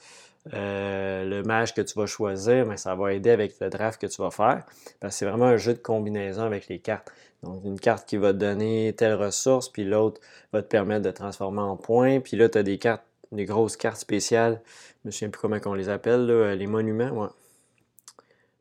euh, 0.55 1.25
le 1.25 1.43
mage 1.43 1.75
que 1.75 1.83
tu 1.83 1.99
vas 1.99 2.07
choisir, 2.07 2.65
mais 2.65 2.79
ça 2.79 2.95
va 2.95 3.13
aider 3.13 3.29
avec 3.31 3.61
le 3.61 3.69
draft 3.69 4.01
que 4.01 4.07
tu 4.07 4.23
vas 4.23 4.31
faire. 4.31 4.65
Parce 4.99 5.15
que 5.15 5.19
c'est 5.19 5.27
vraiment 5.27 5.47
un 5.47 5.59
jeu 5.59 5.75
de 5.75 5.79
combinaison 5.79 6.43
avec 6.43 6.69
les 6.69 6.79
cartes. 6.79 7.13
Donc, 7.43 7.63
une 7.65 7.79
carte 7.79 8.09
qui 8.09 8.17
va 8.17 8.33
te 8.33 8.39
donner 8.39 8.95
telle 8.97 9.15
ressource, 9.15 9.69
puis 9.69 9.85
l'autre 9.85 10.21
va 10.53 10.63
te 10.63 10.69
permettre 10.69 11.03
de 11.03 11.11
transformer 11.11 11.61
en 11.61 11.77
points. 11.77 12.21
Puis 12.21 12.37
là, 12.37 12.49
tu 12.49 12.57
as 12.57 12.63
des 12.63 12.79
cartes, 12.79 13.05
des 13.31 13.45
grosses 13.45 13.77
cartes 13.77 13.99
spéciales. 14.01 14.63
Je 15.05 15.09
me 15.09 15.11
souviens 15.11 15.29
plus 15.29 15.41
comment 15.41 15.59
on 15.67 15.75
les 15.75 15.91
appelle, 15.91 16.27
les 16.27 16.67
monuments. 16.67 17.31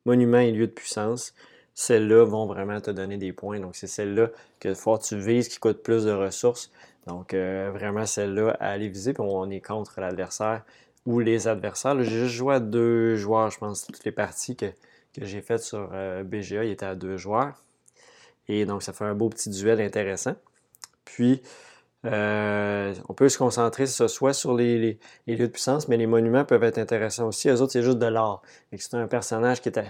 Monuments 0.08 0.38
et 0.38 0.52
lieux 0.52 0.66
de 0.66 0.72
puissance. 0.72 1.34
Celles-là 1.74 2.24
vont 2.24 2.46
vraiment 2.46 2.80
te 2.80 2.90
donner 2.90 3.18
des 3.18 3.34
points. 3.34 3.60
Donc, 3.60 3.76
c'est 3.76 3.86
celles-là 3.86 4.30
que 4.58 4.72
fois 4.72 4.98
tu 4.98 5.18
vises 5.18 5.48
qui 5.48 5.58
coûtent 5.58 5.82
plus 5.82 6.04
de 6.04 6.12
ressources. 6.12 6.70
Donc, 7.06 7.34
euh, 7.34 7.70
vraiment, 7.72 8.06
celle-là 8.06 8.56
à 8.58 8.70
aller 8.70 8.88
viser. 8.88 9.12
Puis 9.12 9.22
on 9.22 9.50
est 9.50 9.60
contre 9.60 10.00
l'adversaire 10.00 10.64
ou 11.04 11.20
les 11.20 11.46
adversaires. 11.46 12.02
J'ai 12.02 12.10
juste 12.10 12.34
joué 12.34 12.54
à 12.54 12.60
deux 12.60 13.16
joueurs, 13.16 13.50
je 13.50 13.58
pense, 13.58 13.86
toutes 13.86 14.02
les 14.04 14.12
parties 14.12 14.56
que, 14.56 14.66
j'ai 15.20 15.42
faites 15.42 15.62
sur 15.62 15.90
euh, 15.92 16.22
BGA, 16.22 16.64
il 16.64 16.70
était 16.70 16.86
à 16.86 16.94
deux 16.94 17.18
joueurs. 17.18 17.62
Et 18.48 18.64
donc, 18.64 18.82
ça 18.82 18.94
fait 18.94 19.04
un 19.04 19.14
beau 19.14 19.28
petit 19.28 19.50
duel 19.50 19.80
intéressant. 19.80 20.36
Puis, 21.04 21.42
euh, 22.04 22.94
on 23.08 23.14
peut 23.14 23.28
se 23.28 23.38
concentrer 23.38 23.86
soit 23.86 24.32
sur 24.32 24.54
les, 24.54 24.98
lieux 25.26 25.36
de 25.36 25.46
puissance, 25.46 25.88
mais 25.88 25.96
les 25.96 26.06
monuments 26.06 26.44
peuvent 26.44 26.62
être 26.62 26.78
intéressants 26.78 27.26
aussi. 27.26 27.48
Eux 27.48 27.60
autres, 27.60 27.72
c'est 27.72 27.82
juste 27.82 27.98
de 27.98 28.06
l'or. 28.06 28.42
C'est 28.76 28.94
un 28.94 29.08
personnage 29.08 29.60
qui 29.60 29.68
est 29.68 29.80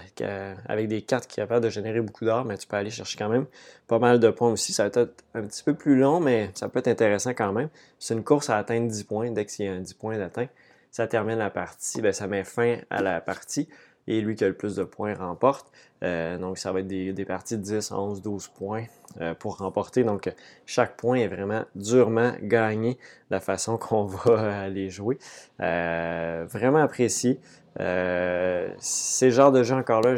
avec 0.65 0.87
des 0.87 1.01
cartes 1.03 1.27
qui 1.27 1.39
est 1.39 1.43
capable 1.43 1.65
de 1.65 1.69
générer 1.69 2.01
beaucoup 2.01 2.25
d'or, 2.25 2.45
mais 2.45 2.57
tu 2.57 2.67
peux 2.67 2.77
aller 2.77 2.89
chercher 2.89 3.17
quand 3.17 3.29
même 3.29 3.45
pas 3.87 3.99
mal 3.99 4.19
de 4.19 4.29
points 4.29 4.51
aussi. 4.51 4.73
Ça 4.73 4.83
va 4.83 4.87
être 4.87 5.13
un 5.35 5.43
petit 5.43 5.63
peu 5.63 5.75
plus 5.75 5.97
long, 5.97 6.19
mais 6.19 6.49
ça 6.55 6.67
peut 6.67 6.79
être 6.79 6.87
intéressant 6.87 7.31
quand 7.31 7.53
même. 7.53 7.69
C'est 7.99 8.15
une 8.15 8.23
course 8.23 8.49
à 8.49 8.57
atteindre 8.57 8.87
10 8.87 9.03
points. 9.03 9.31
Dès 9.31 9.45
qu'il 9.45 9.65
y 9.65 9.69
a 9.69 9.77
10 9.77 9.93
points 9.93 10.17
d'atteint, 10.17 10.47
ça 10.91 11.07
termine 11.07 11.37
la 11.37 11.51
partie, 11.51 12.01
ben, 12.01 12.11
ça 12.11 12.27
met 12.27 12.43
fin 12.43 12.77
à 12.89 13.01
la 13.01 13.21
partie 13.21 13.67
et 14.09 14.21
lui 14.21 14.35
qui 14.35 14.43
a 14.43 14.47
le 14.47 14.55
plus 14.55 14.75
de 14.75 14.83
points 14.83 15.13
remporte. 15.13 15.71
Euh, 16.03 16.37
donc, 16.39 16.57
ça 16.57 16.71
va 16.71 16.79
être 16.79 16.87
des, 16.87 17.25
parties 17.25 17.57
de 17.57 17.61
10, 17.61 17.91
11, 17.91 18.21
12 18.21 18.47
points 18.47 18.85
euh, 19.21 19.35
pour 19.35 19.57
remporter. 19.57 20.03
Donc, 20.03 20.33
chaque 20.65 20.97
point 20.97 21.17
est 21.17 21.27
vraiment 21.27 21.63
durement 21.75 22.33
gagné 22.41 22.95
de 22.95 23.35
la 23.35 23.39
façon 23.39 23.77
qu'on 23.77 24.05
va 24.05 24.61
aller 24.61 24.89
jouer. 24.89 25.19
Euh, 25.61 26.45
vraiment 26.49 26.79
apprécié. 26.79 27.39
c'est 27.77 29.25
le 29.25 29.31
genre 29.31 29.51
de 29.51 29.63
jeu 29.63 29.75
encore 29.75 30.01
là, 30.01 30.15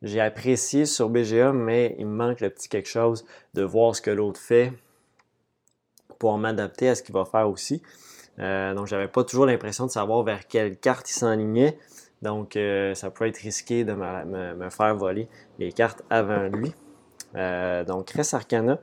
j'ai 0.00 0.20
apprécié 0.20 0.86
sur 0.86 1.10
BGA, 1.10 1.52
mais 1.52 1.94
il 1.98 2.06
me 2.06 2.16
manque 2.16 2.40
le 2.40 2.48
petit 2.48 2.68
quelque 2.68 2.88
chose 2.88 3.24
de 3.52 3.62
voir 3.62 3.94
ce 3.94 4.00
que 4.00 4.10
l'autre 4.10 4.40
fait 4.40 4.72
pour 6.18 6.36
m'adapter 6.38 6.88
à 6.88 6.94
ce 6.94 7.02
qu'il 7.02 7.14
va 7.14 7.26
faire 7.26 7.50
aussi. 7.50 7.82
Donc, 8.38 8.86
j'avais 8.86 9.08
pas 9.08 9.24
toujours 9.24 9.44
l'impression 9.44 9.84
de 9.84 9.90
savoir 9.90 10.22
vers 10.22 10.48
quelle 10.48 10.78
carte 10.78 11.10
il 11.10 11.14
s'enlignait. 11.14 11.78
Donc, 12.22 12.56
euh, 12.56 12.94
ça 12.94 13.10
peut 13.10 13.26
être 13.26 13.38
risqué 13.38 13.84
de 13.84 13.92
me, 13.92 14.70
faire 14.70 14.94
voler 14.94 15.28
les 15.58 15.72
cartes 15.72 16.02
avant 16.08 16.44
lui. 16.44 16.72
Euh, 17.34 17.84
donc, 17.84 18.10
Res 18.10 18.34
Arcana, 18.34 18.78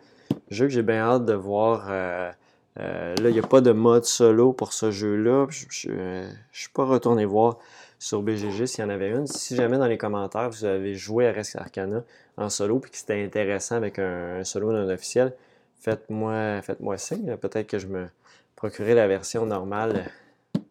jeu 0.51 0.65
que 0.65 0.73
j'ai 0.73 0.83
bien 0.83 1.01
hâte 1.01 1.25
de 1.25 1.33
voir. 1.33 1.87
Euh, 1.89 2.31
là, 2.77 3.29
il 3.29 3.31
n'y 3.31 3.39
a 3.39 3.47
pas 3.47 3.61
de 3.61 3.71
mode 3.71 4.05
solo 4.05 4.51
pour 4.51 4.73
ce 4.73 4.91
jeu-là. 4.91 5.47
Je 5.49 5.89
ne 5.89 6.27
suis 6.51 6.69
pas 6.69 6.85
retourné 6.85 7.25
voir 7.25 7.57
sur 7.97 8.21
BGG 8.21 8.65
s'il 8.65 8.83
y 8.83 8.87
en 8.87 8.89
avait 8.89 9.09
une. 9.09 9.27
Si 9.27 9.55
jamais 9.55 9.77
dans 9.77 9.87
les 9.87 9.97
commentaires 9.97 10.49
vous 10.49 10.65
avez 10.65 10.95
joué 10.95 11.27
à 11.27 11.31
Res 11.31 11.55
Arcana 11.55 12.03
en 12.37 12.49
solo 12.49 12.81
et 12.85 12.89
que 12.89 12.97
c'était 12.97 13.23
intéressant 13.23 13.75
avec 13.75 13.99
un, 13.99 14.43
solo 14.43 14.71
non 14.71 14.89
officiel, 14.89 15.33
faites-moi 15.79 16.61
faites 16.61 16.79
signe. 16.97 17.35
Peut-être 17.37 17.67
que 17.67 17.79
je 17.79 17.87
me 17.87 18.07
procurerai 18.55 18.95
la 18.95 19.07
version 19.07 19.45
normale 19.45 20.05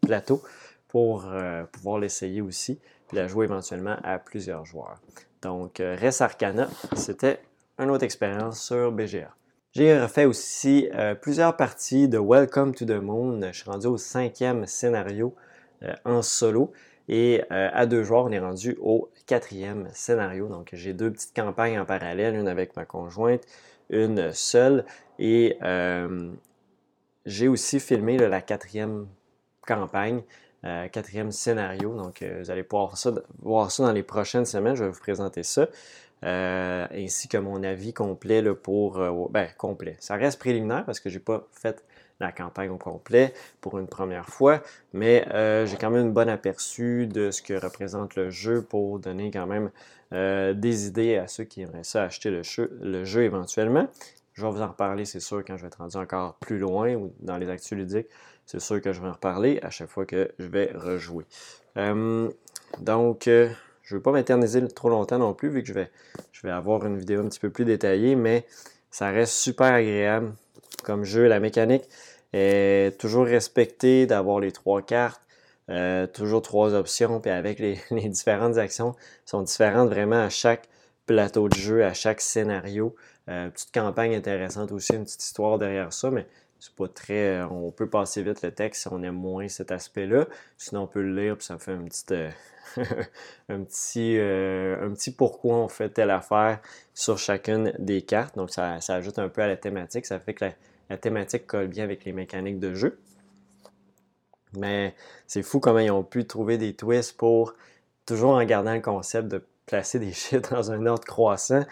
plateau 0.01 0.43
pour 0.89 1.27
euh, 1.27 1.65
pouvoir 1.65 1.99
l'essayer 1.99 2.41
aussi, 2.41 2.81
puis 3.07 3.17
la 3.17 3.29
jouer 3.29 3.45
éventuellement 3.45 3.97
à 4.03 4.19
plusieurs 4.19 4.65
joueurs. 4.65 5.01
Donc, 5.43 5.81
euh, 5.81 5.97
Res 6.01 6.23
Arcana, 6.23 6.69
c'était 6.97 7.41
une 7.79 7.91
autre 7.91 8.05
expérience 8.05 8.61
sur 8.61 8.91
BGA. 8.91 9.31
J'ai 9.73 9.99
refait 9.99 10.25
aussi 10.25 10.89
euh, 10.95 11.15
plusieurs 11.15 11.57
parties 11.57 12.09
de 12.09 12.19
Welcome 12.19 12.75
to 12.75 12.85
the 12.85 13.01
Moon. 13.03 13.41
Je 13.53 13.59
suis 13.59 13.71
rendu 13.71 13.87
au 13.87 13.99
cinquième 13.99 14.67
scénario 14.67 15.35
en 16.05 16.23
solo. 16.23 16.73
Et 17.11 17.43
à 17.49 17.87
deux 17.87 18.03
joueurs, 18.03 18.25
on 18.25 18.33
est 18.33 18.39
rendu 18.39 18.77
au 18.83 19.09
quatrième 19.27 19.89
scénario. 19.93 20.49
Donc, 20.49 20.71
j'ai 20.75 20.93
deux 20.93 21.11
petites 21.11 21.35
campagnes 21.35 21.79
en 21.79 21.87
parallèle, 21.87 22.35
une 22.35 22.49
avec 22.49 22.77
ma 22.77 22.85
conjointe, 22.85 23.41
une 23.89 24.31
seule. 24.35 24.85
Et 25.19 25.57
j'ai 27.25 27.49
aussi 27.49 27.81
filmé 27.81 28.19
la 28.19 28.43
quatrième 28.43 29.07
campagne 29.67 30.23
euh, 30.65 30.89
quatrième 30.89 31.31
scénario. 31.31 31.95
Donc, 31.95 32.23
euh, 32.23 32.41
vous 32.41 32.51
allez 32.51 32.63
pouvoir 32.63 32.95
voir 33.43 33.71
ça 33.71 33.85
dans 33.85 33.93
les 33.93 34.03
prochaines 34.03 34.45
semaines. 34.45 34.75
Je 34.75 34.85
vais 34.85 34.91
vous 34.91 35.01
présenter 35.01 35.43
ça. 35.43 35.69
Euh, 36.25 36.87
ainsi 36.93 37.29
que 37.29 37.39
mon 37.39 37.63
avis 37.63 37.93
complet 37.93 38.43
pour. 38.55 38.99
ben, 39.31 39.49
complet. 39.57 39.97
Ça 40.01 40.17
reste 40.17 40.41
préliminaire 40.41 40.85
parce 40.85 40.99
que 40.99 41.11
je 41.11 41.19
n'ai 41.19 41.23
pas 41.23 41.47
fait 41.53 41.85
la 42.19 42.33
campagne 42.33 42.71
au 42.71 42.77
complet 42.77 43.33
pour 43.61 43.79
une 43.79 43.87
première 43.87 44.29
fois, 44.29 44.61
mais 44.93 45.25
j'ai 45.67 45.77
quand 45.77 45.91
même 45.91 46.09
un 46.09 46.11
bon 46.11 46.29
aperçu 46.29 47.07
de 47.07 47.31
ce 47.31 47.41
que 47.41 47.55
représente 47.55 48.17
le 48.17 48.31
jeu 48.31 48.61
pour 48.61 48.99
donner 48.99 49.31
quand 49.31 49.47
même 49.47 49.71
des 50.11 50.89
idées 50.89 51.15
à 51.15 51.29
ceux 51.29 51.45
qui 51.45 51.63
aimeraient 51.63 51.85
ça 51.85 52.03
acheter 52.03 52.31
le 52.31 52.43
le 52.83 53.05
jeu 53.05 53.23
éventuellement. 53.23 53.87
Je 54.39 54.47
vais 54.47 54.53
vous 54.53 54.63
en 54.63 54.69
reparler, 54.69 55.05
c'est 55.05 55.19
sûr, 55.19 55.45
quand 55.45 55.57
je 55.57 55.63
vais 55.63 55.67
être 55.67 55.79
rendu 55.79 55.97
encore 55.97 56.35
plus 56.35 56.59
loin 56.59 56.95
ou 56.95 57.13
dans 57.19 57.39
les 57.39 57.49
actus 57.49 57.77
ludiques. 57.77 58.07
C'est 58.49 58.61
sûr 58.61 58.81
que 58.81 58.95
je 58.95 59.03
vais 59.03 59.09
en 59.09 59.13
reparler 59.13 59.61
à 59.61 59.69
chaque 59.69 59.91
fois 59.91 60.07
que 60.07 60.33
je 60.39 60.47
vais 60.47 60.73
rejouer. 60.75 61.27
Euh, 61.77 62.31
donc, 62.81 63.29
euh, 63.29 63.51
je 63.83 63.95
ne 63.95 63.99
veux 63.99 64.03
pas 64.03 64.11
m'éterniser 64.11 64.67
trop 64.69 64.89
longtemps 64.89 65.19
non 65.19 65.35
plus, 65.35 65.51
vu 65.51 65.63
que 65.63 65.69
je 65.69 65.75
vais, 65.75 66.51
avoir 66.51 66.87
une 66.87 66.97
vidéo 66.97 67.21
un 67.21 67.29
petit 67.29 67.41
peu 67.41 67.51
plus 67.51 67.67
détaillée, 67.67 68.17
mais 68.17 68.47
ça 68.91 69.11
reste 69.11 69.35
super 69.35 69.75
agréable 69.75 70.33
comme 70.83 71.05
jeu. 71.05 71.29
La 71.29 71.41
mécanique 71.41 71.85
est 72.33 72.99
toujours 72.99 73.27
respectée 73.27 74.07
d'avoir 74.07 74.41
les 74.41 74.51
trois 74.51 74.81
cartes. 74.81 75.21
Euh, 75.69 76.07
toujours 76.07 76.41
trois 76.41 76.73
options, 76.73 77.21
puis 77.21 77.31
avec 77.31 77.59
les, 77.59 77.79
différentes 78.09 78.57
actions 78.57 78.95
sont 79.27 79.43
différentes 79.43 79.91
vraiment 79.91 80.23
à 80.23 80.31
chaque 80.31 80.71
plateau 81.05 81.51
de 81.51 81.55
jeu, 81.55 81.85
à 81.85 81.93
chaque 81.93 82.23
scénario. 82.23 82.97
Petite 83.27 83.75
campagne 83.75 84.15
intéressante 84.15 84.73
aussi, 84.73 84.95
une 84.95 85.05
petite 85.05 85.23
histoire 85.23 85.59
derrière 85.59 85.93
ça, 85.93 86.11
mais 86.11 86.27
c'est 86.59 86.75
pas 86.75 86.89
très. 86.89 87.39
Euh, 87.39 87.47
on 87.49 87.71
peut 87.71 87.89
passer 87.89 88.23
vite 88.23 88.43
le 88.43 88.53
texte 88.53 88.83
si 88.83 88.89
on 88.89 89.03
aime 89.03 89.15
moins 89.15 89.49
cet 89.49 89.71
aspect-là. 89.71 90.27
Sinon, 90.57 90.83
on 90.83 90.87
peut 90.87 91.03
le 91.03 91.15
lire, 91.15 91.37
puis 91.37 91.47
ça 91.47 91.59
fait 91.59 91.73
un 91.73 91.85
petit, 91.85 92.05
euh, 92.13 92.31
un, 93.49 93.63
petit, 93.63 94.19
un 94.19 94.93
petit 94.93 95.13
pourquoi 95.13 95.57
on 95.57 95.69
fait 95.69 95.91
telle 95.91 96.11
affaire 96.11 96.61
sur 96.95 97.19
chacune 97.19 97.73
des 97.79 98.03
cartes. 98.03 98.37
Donc, 98.37 98.51
ça, 98.51 98.79
ajoute 98.89 99.19
un 99.19 99.29
peu 99.29 99.43
à 99.43 99.47
la 99.47 99.57
thématique. 99.57 100.07
Ça 100.07 100.19
fait 100.19 100.35
que 100.35 100.47
la, 100.89 100.97
thématique 100.97 101.47
colle 101.47 101.69
bien 101.69 101.85
avec 101.85 102.05
les 102.05 102.13
mécaniques 102.13 102.59
de 102.59 102.75
jeu. 102.75 102.99
Mais 104.55 104.95
c'est 105.27 105.43
fou 105.43 105.61
comment 105.61 105.79
ils 105.79 105.91
ont 105.91 106.03
pu 106.03 106.27
trouver 106.27 106.59
des 106.59 106.75
twists 106.75 107.17
pour, 107.17 107.55
toujours 108.07 108.31
en 108.31 108.45
gardant 108.45 108.75
le 108.75 108.81
concept 108.81 109.29
de 109.29 109.45
placer 109.67 109.99
des 109.99 110.13
chiffres 110.15 110.51
dans 110.51 110.73
un 110.73 110.87
ordre 110.87 111.05
croissant, 111.05 111.65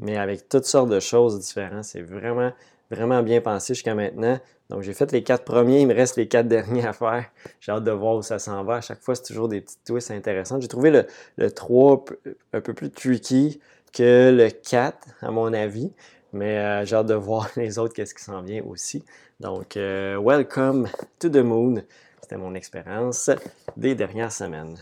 mais 0.00 0.18
avec 0.18 0.48
toutes 0.48 0.64
sortes 0.66 0.90
de 0.90 1.00
choses 1.00 1.38
différentes. 1.40 1.84
C'est 1.84 2.02
vraiment, 2.02 2.52
vraiment 2.90 3.22
bien 3.22 3.40
pensé 3.40 3.74
jusqu'à 3.74 3.94
maintenant. 3.94 4.38
Donc, 4.70 4.82
j'ai 4.82 4.94
fait 4.94 5.12
les 5.12 5.22
quatre 5.22 5.44
premiers, 5.44 5.80
il 5.80 5.86
me 5.86 5.94
reste 5.94 6.16
les 6.16 6.28
quatre 6.28 6.48
derniers 6.48 6.86
à 6.86 6.92
faire. 6.92 7.26
J'ai 7.60 7.72
hâte 7.72 7.84
de 7.84 7.90
voir 7.90 8.16
où 8.16 8.22
ça 8.22 8.38
s'en 8.38 8.64
va. 8.64 8.76
À 8.76 8.80
chaque 8.80 9.00
fois, 9.00 9.14
c'est 9.14 9.24
toujours 9.24 9.48
des 9.48 9.60
petites 9.60 9.84
twists 9.84 10.10
intéressantes. 10.10 10.62
J'ai 10.62 10.68
trouvé 10.68 10.90
le, 10.90 11.06
le 11.36 11.50
3 11.50 12.04
un 12.52 12.60
peu 12.60 12.74
plus 12.74 12.90
tricky 12.90 13.60
que 13.92 14.30
le 14.30 14.50
4, 14.50 14.96
à 15.22 15.30
mon 15.30 15.52
avis. 15.52 15.92
Mais 16.32 16.58
euh, 16.58 16.84
j'ai 16.84 16.96
hâte 16.96 17.06
de 17.06 17.14
voir 17.14 17.48
les 17.56 17.78
autres, 17.78 17.94
qu'est-ce 17.94 18.14
qui 18.14 18.24
s'en 18.24 18.42
vient 18.42 18.62
aussi. 18.64 19.04
Donc, 19.40 19.76
euh, 19.76 20.18
welcome 20.20 20.88
to 21.18 21.28
the 21.28 21.36
moon. 21.36 21.82
C'était 22.20 22.36
mon 22.36 22.54
expérience 22.54 23.30
des 23.76 23.94
dernières 23.94 24.32
semaines. 24.32 24.76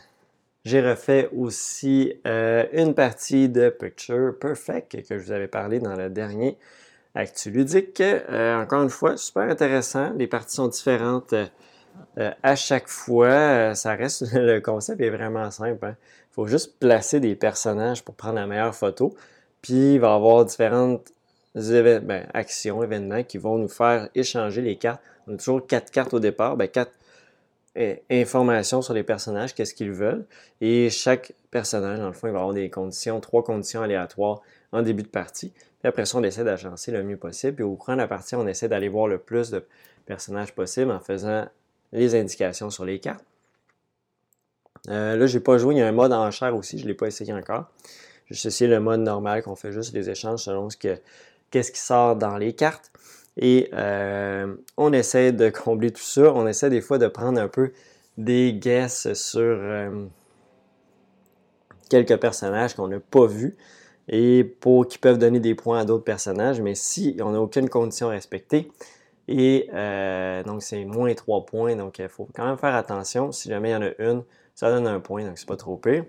J'ai 0.64 0.80
refait 0.80 1.28
aussi 1.37 2.14
euh, 2.25 2.66
une 2.73 2.94
partie 2.94 3.49
de 3.49 3.68
Picture 3.68 4.38
Perfect 4.38 5.02
que 5.09 5.18
je 5.18 5.25
vous 5.25 5.32
avais 5.32 5.49
parlé 5.49 5.80
dans 5.80 5.97
le 5.97 6.09
dernier 6.09 6.56
Actu 7.14 7.50
Ludique. 7.50 8.00
Euh, 8.00 8.61
encore 8.61 8.83
une 8.83 8.90
fois, 8.90 9.16
super 9.16 9.42
intéressant. 9.42 10.12
Les 10.14 10.26
parties 10.26 10.57
sont 10.57 10.69
différentes 10.69 11.35
euh, 12.19 12.31
à 12.42 12.57
chaque 12.57 12.88
fois. 12.88 13.75
ça 13.75 13.95
reste, 13.95 14.33
le 14.33 14.61
concept 14.61 15.00
est 15.00 15.11
vraiment 15.11 15.50
simple. 15.50 15.78
Il 15.83 15.87
hein. 15.87 15.97
faut 16.31 16.47
juste 16.47 16.78
placer 16.78 17.21
des 17.21 17.35
personnages 17.35 18.02
pour 18.02 18.14
prendre 18.14 18.37
la 18.37 18.47
meilleure 18.47 18.75
photo. 18.75 19.14
Puis 19.61 19.95
il 19.95 20.00
va 20.00 20.12
y 20.12 20.14
avoir 20.14 20.45
différentes 20.45 21.12
ben, 21.54 22.26
actions, 22.33 22.83
événements 22.83 23.23
qui 23.23 23.38
vont 23.38 23.59
nous 23.59 23.69
faire 23.69 24.09
échanger 24.14 24.62
les 24.62 24.76
cartes. 24.76 25.02
On 25.26 25.35
a 25.35 25.37
toujours 25.37 25.66
quatre 25.66 25.90
cartes 25.90 26.14
au 26.14 26.21
départ. 26.21 26.57
Ben, 26.57 26.66
quatre 26.66 26.92
informations 28.11 28.83
sur 28.83 28.95
les 28.95 29.02
personnages, 29.02 29.54
qu'est-ce 29.54 29.75
qu'ils 29.75 29.92
veulent. 29.92 30.25
Et 30.61 30.90
chaque 30.90 31.33
personnage, 31.50 31.99
dans 31.99 32.07
le 32.07 32.12
fond, 32.12 32.26
il 32.26 32.33
va 32.33 32.40
avoir 32.40 32.54
des 32.54 32.69
conditions, 32.71 33.21
trois 33.21 33.42
conditions 33.42 33.83
aléatoires 33.83 34.42
en 34.73 34.83
début 34.83 35.02
de 35.02 35.09
partie. 35.09 35.52
Puis 35.82 35.88
après 35.88 36.06
ça, 36.06 36.16
on 36.16 36.22
essaie 36.22 36.44
d'agencer 36.44 36.92
le 36.92 37.02
mieux 37.02 37.16
possible. 37.16 37.56
Puis 37.56 37.64
au 37.64 37.74
cours 37.74 37.94
de 37.94 37.98
la 37.98 38.06
partie, 38.06 38.36
on 38.36 38.46
essaie 38.46 38.68
d'aller 38.68 38.88
voir 38.88 39.08
le 39.08 39.18
plus 39.18 39.50
de 39.50 39.64
personnages 40.06 40.54
possible 40.54 40.92
en 40.92 41.00
faisant 41.00 41.44
les 41.92 42.14
indications 42.14 42.70
sur 42.70 42.84
les 42.84 43.00
cartes. 43.00 43.24
Euh, 44.88 45.16
là, 45.16 45.26
je 45.26 45.36
n'ai 45.36 45.42
pas 45.42 45.58
joué. 45.58 45.74
Il 45.74 45.78
y 45.78 45.82
a 45.82 45.88
un 45.88 45.92
mode 45.92 46.12
enchère 46.12 46.54
aussi. 46.54 46.78
Je 46.78 46.84
ne 46.84 46.88
l'ai 46.88 46.94
pas 46.94 47.08
essayé 47.08 47.32
encore. 47.32 47.66
J'ai 48.30 48.46
essayé 48.46 48.70
le 48.70 48.78
mode 48.78 49.00
normal 49.00 49.42
qu'on 49.42 49.56
fait 49.56 49.72
juste 49.72 49.92
les 49.92 50.08
échanges 50.08 50.44
selon 50.44 50.70
ce 50.70 50.76
que, 50.76 51.00
qu'est-ce 51.50 51.72
qui 51.72 51.80
sort 51.80 52.14
dans 52.14 52.36
les 52.36 52.52
cartes. 52.52 52.92
Et 53.36 53.68
euh, 53.74 54.54
on 54.76 54.92
essaie 54.92 55.32
de 55.32 55.50
combler 55.64 55.90
tout 55.90 56.00
ça. 56.00 56.32
On 56.32 56.46
essaie 56.46 56.70
des 56.70 56.80
fois 56.80 56.98
de 56.98 57.08
prendre 57.08 57.40
un 57.40 57.48
peu 57.48 57.72
des 58.18 58.52
guesses 58.52 59.12
sur 59.14 59.40
euh, 59.42 60.06
quelques 61.90 62.18
personnages 62.18 62.74
qu'on 62.74 62.86
n'a 62.86 63.00
pas 63.00 63.26
vus 63.26 63.56
et 64.09 64.44
pour 64.44 64.87
qui 64.87 64.99
peuvent 64.99 65.18
donner 65.18 65.40
des 65.40 65.54
points 65.54 65.80
à 65.80 65.85
d'autres 65.85 66.04
personnages. 66.04 66.61
Mais 66.61 66.75
si 66.75 67.16
on 67.21 67.30
n'a 67.30 67.40
aucune 67.40 67.68
condition 67.68 68.09
respectée, 68.09 68.71
et 69.28 69.68
euh, 69.73 70.42
donc 70.42 70.62
c'est 70.62 70.85
moins 70.85 71.14
3 71.14 71.47
points, 71.47 71.76
donc 71.76 71.99
il 71.99 72.09
faut 72.09 72.28
quand 72.35 72.47
même 72.47 72.59
faire 72.59 72.75
attention. 72.75 73.32
Si 73.32 73.49
jamais 73.49 73.71
il 73.71 73.73
y 73.73 73.76
en 73.76 73.82
a 73.82 73.90
une, 73.99 74.25
ça 74.54 74.71
donne 74.71 74.87
un 74.87 75.00
point, 75.00 75.25
donc 75.25 75.38
c'est 75.38 75.49
pas 75.49 75.56
trop 75.56 75.76
pire. 75.76 76.04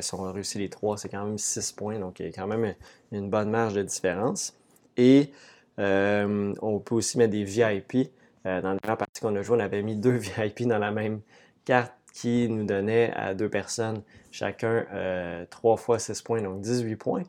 si 0.00 0.14
on 0.14 0.32
réussit 0.32 0.60
les 0.60 0.68
trois, 0.68 0.96
c'est 0.96 1.08
quand 1.08 1.24
même 1.24 1.38
6 1.38 1.72
points, 1.72 1.98
donc 1.98 2.20
il 2.20 2.26
y 2.26 2.28
a 2.28 2.32
quand 2.32 2.46
même 2.46 2.74
une 3.12 3.28
bonne 3.30 3.50
marge 3.50 3.74
de 3.74 3.82
différence. 3.82 4.56
Et 4.96 5.32
euh, 5.80 6.52
on 6.60 6.78
peut 6.78 6.94
aussi 6.96 7.18
mettre 7.18 7.32
des 7.32 7.44
VIP. 7.44 8.10
Euh, 8.46 8.60
dans 8.62 8.72
la 8.72 8.78
dernière 8.78 8.96
partie 8.98 9.20
qu'on 9.20 9.36
a 9.36 9.42
joué, 9.42 9.56
on 9.56 9.60
avait 9.60 9.82
mis 9.82 9.96
deux 9.96 10.10
VIP 10.16 10.66
dans 10.66 10.78
la 10.78 10.90
même 10.90 11.20
carte 11.64 11.92
qui 12.14 12.48
nous 12.48 12.64
donnait 12.64 13.12
à 13.14 13.34
deux 13.34 13.48
personnes 13.48 14.02
chacun 14.30 14.86
euh, 14.92 15.44
3 15.50 15.76
fois 15.76 15.98
6 15.98 16.22
points, 16.22 16.42
donc 16.42 16.60
18 16.60 16.96
points. 16.96 17.22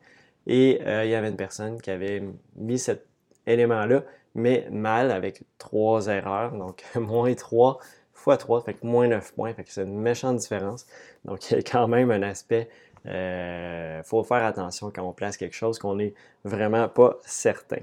Et 0.48 0.82
euh, 0.86 1.06
il 1.06 1.12
y 1.12 1.16
avait 1.16 1.30
une 1.30 1.36
personne 1.36 1.80
qui 1.82 1.92
avait 1.92 2.24
mis 2.56 2.80
cet 2.80 3.06
élément-là, 3.48 4.04
mais 4.36 4.68
mal 4.72 5.12
avec 5.12 5.44
trois 5.58 6.08
erreurs, 6.08 6.54
donc 6.54 6.84
moins 6.96 7.34
3 7.34 7.80
x 8.28 8.38
3, 8.38 8.62
fait 8.64 8.84
moins 8.84 9.08
9 9.08 9.34
points, 9.34 9.54
fait 9.54 9.64
que 9.64 9.72
c'est 9.72 9.84
une 9.84 10.00
méchante 10.00 10.38
différence. 10.38 10.86
Donc, 11.26 11.50
il 11.50 11.58
y 11.58 11.60
a 11.60 11.64
quand 11.64 11.88
même 11.88 12.12
un 12.12 12.22
aspect, 12.22 12.70
il 13.06 13.12
euh, 13.12 14.04
faut 14.04 14.24
faire 14.24 14.44
attention 14.44 14.92
quand 14.92 15.04
on 15.04 15.14
place 15.14 15.38
quelque 15.38 15.56
chose 15.56 15.80
qu'on 15.80 15.96
n'est 15.96 16.14
vraiment 16.44 16.88
pas 16.88 17.18
certain. 17.26 17.82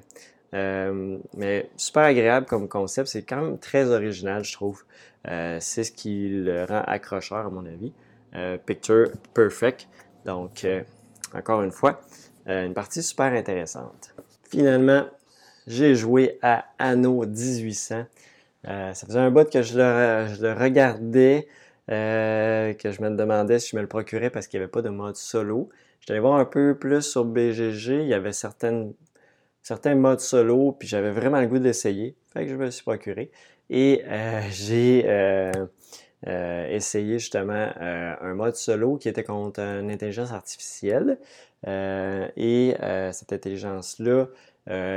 Euh, 0.54 1.18
mais 1.36 1.68
super 1.76 2.04
agréable 2.04 2.46
comme 2.46 2.68
concept, 2.68 3.08
c'est 3.08 3.22
quand 3.22 3.42
même 3.42 3.58
très 3.58 3.90
original, 3.90 4.44
je 4.44 4.52
trouve. 4.52 4.84
C'est 5.24 5.84
ce 5.84 5.92
qui 5.92 6.28
le 6.30 6.64
rend 6.64 6.80
accrocheur, 6.86 7.46
à 7.46 7.50
mon 7.50 7.66
avis. 7.66 7.92
Picture 8.66 9.08
Perfect. 9.34 9.88
Donc, 10.24 10.66
encore 11.34 11.62
une 11.62 11.72
fois, 11.72 12.00
une 12.46 12.74
partie 12.74 13.02
super 13.02 13.32
intéressante. 13.32 14.14
Finalement, 14.50 15.06
j'ai 15.68 15.94
joué 15.94 16.38
à 16.40 16.64
Anno 16.78 17.24
1800. 17.26 18.04
Euh, 18.66 18.94
ça 18.94 19.06
faisait 19.06 19.18
un 19.18 19.30
bout 19.30 19.48
que 19.48 19.62
je 19.62 19.76
le, 19.76 20.52
regardais, 20.54 21.46
euh, 21.90 22.72
que 22.72 22.90
je 22.90 23.02
me 23.02 23.10
demandais 23.10 23.58
si 23.58 23.70
je 23.70 23.76
me 23.76 23.82
le 23.82 23.86
procurais 23.86 24.30
parce 24.30 24.46
qu'il 24.46 24.58
n'y 24.58 24.64
avait 24.64 24.70
pas 24.70 24.82
de 24.82 24.88
mode 24.88 25.16
solo. 25.16 25.68
J'allais 26.00 26.20
voir 26.20 26.38
un 26.38 26.46
peu 26.46 26.74
plus 26.74 27.02
sur 27.02 27.24
BGG. 27.26 28.02
Il 28.02 28.08
y 28.08 28.14
avait 28.14 28.32
certaines, 28.32 28.94
certains 29.62 29.94
modes 29.94 30.20
solo, 30.20 30.72
puis 30.72 30.88
j'avais 30.88 31.10
vraiment 31.10 31.40
le 31.40 31.46
goût 31.46 31.58
d'essayer. 31.58 32.16
Fait 32.32 32.46
que 32.46 32.50
je 32.50 32.56
me 32.56 32.70
suis 32.70 32.82
procuré. 32.82 33.30
Et 33.68 34.02
euh, 34.06 34.40
j'ai 34.50 35.04
essayé 36.26 37.18
justement 37.18 37.68
un 37.78 38.34
mode 38.34 38.56
solo 38.56 38.96
qui 38.96 39.08
était 39.08 39.24
contre 39.24 39.60
une 39.60 39.90
intelligence 39.90 40.32
artificielle. 40.32 41.18
et 41.66 42.74
cette 43.12 43.32
intelligence-là 43.32 44.26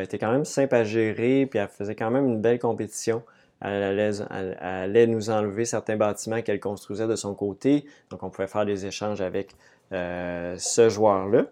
était 0.01 0.17
quand 0.17 0.31
même 0.31 0.45
simple 0.45 0.75
à 0.75 0.83
gérer, 0.83 1.45
puis 1.45 1.59
elle 1.59 1.67
faisait 1.67 1.95
quand 1.95 2.11
même 2.11 2.25
une 2.25 2.41
belle 2.41 2.59
compétition. 2.59 3.23
Elle 3.61 4.17
allait, 4.59 5.07
nous 5.07 5.29
enlever 5.29 5.65
certains 5.65 5.95
bâtiments 5.95 6.41
qu'elle 6.41 6.59
construisait 6.59 7.07
de 7.07 7.15
son 7.15 7.35
côté. 7.35 7.85
Donc, 8.09 8.23
on 8.23 8.31
pouvait 8.31 8.47
faire 8.47 8.65
des 8.65 8.87
échanges 8.87 9.21
avec 9.21 9.55
euh, 9.93 10.55
ce 10.57 10.89
joueur-là. 10.89 11.45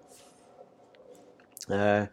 Euh, 1.70 2.04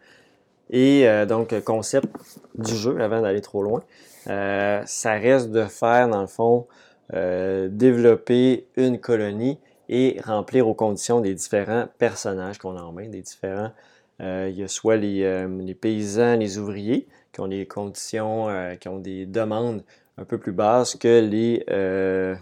et 0.69 1.07
euh, 1.07 1.25
donc, 1.25 1.59
concept 1.63 2.07
du 2.53 2.75
jeu, 2.75 3.01
avant 3.01 3.21
d'aller 3.21 3.41
trop 3.41 3.63
loin, 3.63 3.81
ça 4.27 5.13
reste 5.13 5.49
de 5.49 5.65
faire, 5.65 6.09
dans 6.09 6.21
le 6.21 6.27
fond, 6.27 6.67
développer 7.11 8.67
une 8.75 8.99
colonie 8.99 9.57
et 9.89 10.19
remplir 10.23 10.67
aux 10.67 10.73
conditions 10.73 11.21
des 11.21 11.33
différents 11.33 11.87
personnages 11.97 12.57
qu'on 12.57 12.75
a 12.75 12.81
en 12.81 12.91
main, 12.91 13.07
des 13.07 13.21
différents 13.21 13.71
il 14.19 14.55
y 14.55 14.63
a 14.63 14.67
soit 14.67 14.97
les, 14.97 15.75
paysans, 15.79 16.35
les 16.35 16.57
ouvriers, 16.57 17.07
qui 17.37 17.41
ont 17.41 17.47
des 17.47 17.67
conditions, 17.67 18.49
euh, 18.49 18.73
qui 18.73 18.87
ont 18.87 18.97
des 18.97 19.27
demandes 19.27 19.83
un 20.17 20.25
peu 20.25 20.39
plus 20.39 20.51
basses 20.51 20.95
que 20.95 21.19
les, 21.19 21.63
euh, 21.69 22.35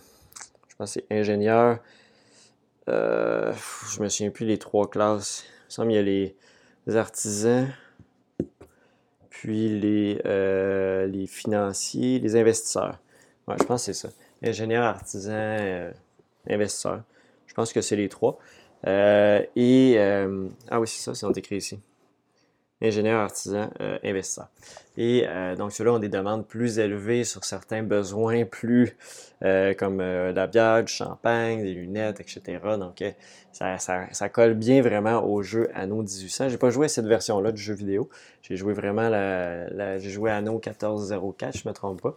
je 0.69 0.75
pense 0.77 0.91
c'est 0.93 1.05
ingénieurs, 1.11 1.79
euh, 2.87 3.51
je 3.93 4.01
me 4.01 4.07
souviens 4.07 4.31
plus 4.31 4.45
les 4.45 4.57
trois 4.57 4.89
classes. 4.89 5.43
Il 5.43 5.65
me 5.65 5.69
semble 5.69 5.91
y 5.91 5.97
a 5.97 6.01
les, 6.01 6.37
artisans, 6.95 7.67
puis 9.29 9.67
les, 9.67 10.21
les 11.07 11.27
financiers, 11.27 12.19
les 12.19 12.37
investisseurs. 12.37 12.99
Je 13.49 13.65
pense 13.65 13.85
que 13.85 13.91
c'est 13.91 14.07
ça. 14.07 14.09
Ingénieurs, 14.45 14.83
artisans, 14.85 15.93
investisseurs. 16.49 17.03
Je 17.47 17.53
pense 17.53 17.73
que 17.73 17.81
c'est 17.81 17.95
les 17.95 18.09
trois. 18.09 18.39
et, 18.85 19.97
ah 20.69 20.79
oui, 20.79 20.87
c'est 20.87 21.01
ça, 21.01 21.15
c'est 21.15 21.37
écrit 21.37 21.57
ici 21.57 21.79
ingénieurs, 22.81 23.21
artisans, 23.21 23.69
euh, 23.79 23.97
investisseurs. 24.03 24.49
Et 24.97 25.25
euh, 25.27 25.55
donc, 25.55 25.71
ceux-là 25.71 25.93
ont 25.93 25.99
des 25.99 26.09
demandes 26.09 26.45
plus 26.45 26.79
élevées 26.79 27.23
sur 27.23 27.43
certains 27.43 27.83
besoins 27.83 28.45
plus 28.45 28.95
euh, 29.43 29.73
comme 29.73 29.99
la 29.99 30.47
bière, 30.47 30.83
du 30.83 30.91
champagne, 30.91 31.63
des 31.63 31.73
lunettes, 31.73 32.19
etc. 32.19 32.59
Donc, 32.77 33.03
ça, 33.51 33.77
ça, 33.77 34.29
colle 34.29 34.53
bien 34.53 34.81
vraiment 34.81 35.25
au 35.25 35.41
jeu 35.41 35.69
Anno 35.73 36.01
1800. 36.01 36.49
J'ai 36.49 36.57
pas 36.57 36.69
joué 36.69 36.85
à 36.85 36.89
cette 36.89 37.07
version-là 37.07 37.51
du 37.51 37.61
jeu 37.61 37.73
vidéo. 37.73 38.09
J'ai 38.41 38.55
joué 38.55 38.73
vraiment 38.73 39.09
la, 39.09 39.97
j'ai 39.99 40.09
joué 40.09 40.31
Anno 40.31 40.53
1404, 40.53 41.57
je 41.57 41.67
me 41.67 41.73
trompe 41.73 42.01
pas. 42.01 42.15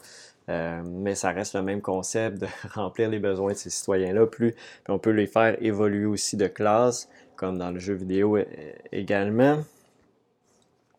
mais 0.84 1.14
ça 1.14 1.30
reste 1.30 1.54
le 1.54 1.62
même 1.62 1.80
concept 1.80 2.38
de 2.38 2.46
remplir 2.74 3.08
les 3.08 3.18
besoins 3.18 3.52
de 3.52 3.58
ces 3.58 3.70
citoyens-là. 3.70 4.26
Plus, 4.26 4.54
on 4.88 4.98
peut 4.98 5.10
les 5.10 5.26
faire 5.26 5.56
évoluer 5.60 6.06
aussi 6.06 6.36
de 6.36 6.46
classe, 6.46 7.08
comme 7.36 7.58
dans 7.58 7.70
le 7.70 7.78
jeu 7.78 7.94
vidéo 7.94 8.38
également. 8.92 9.58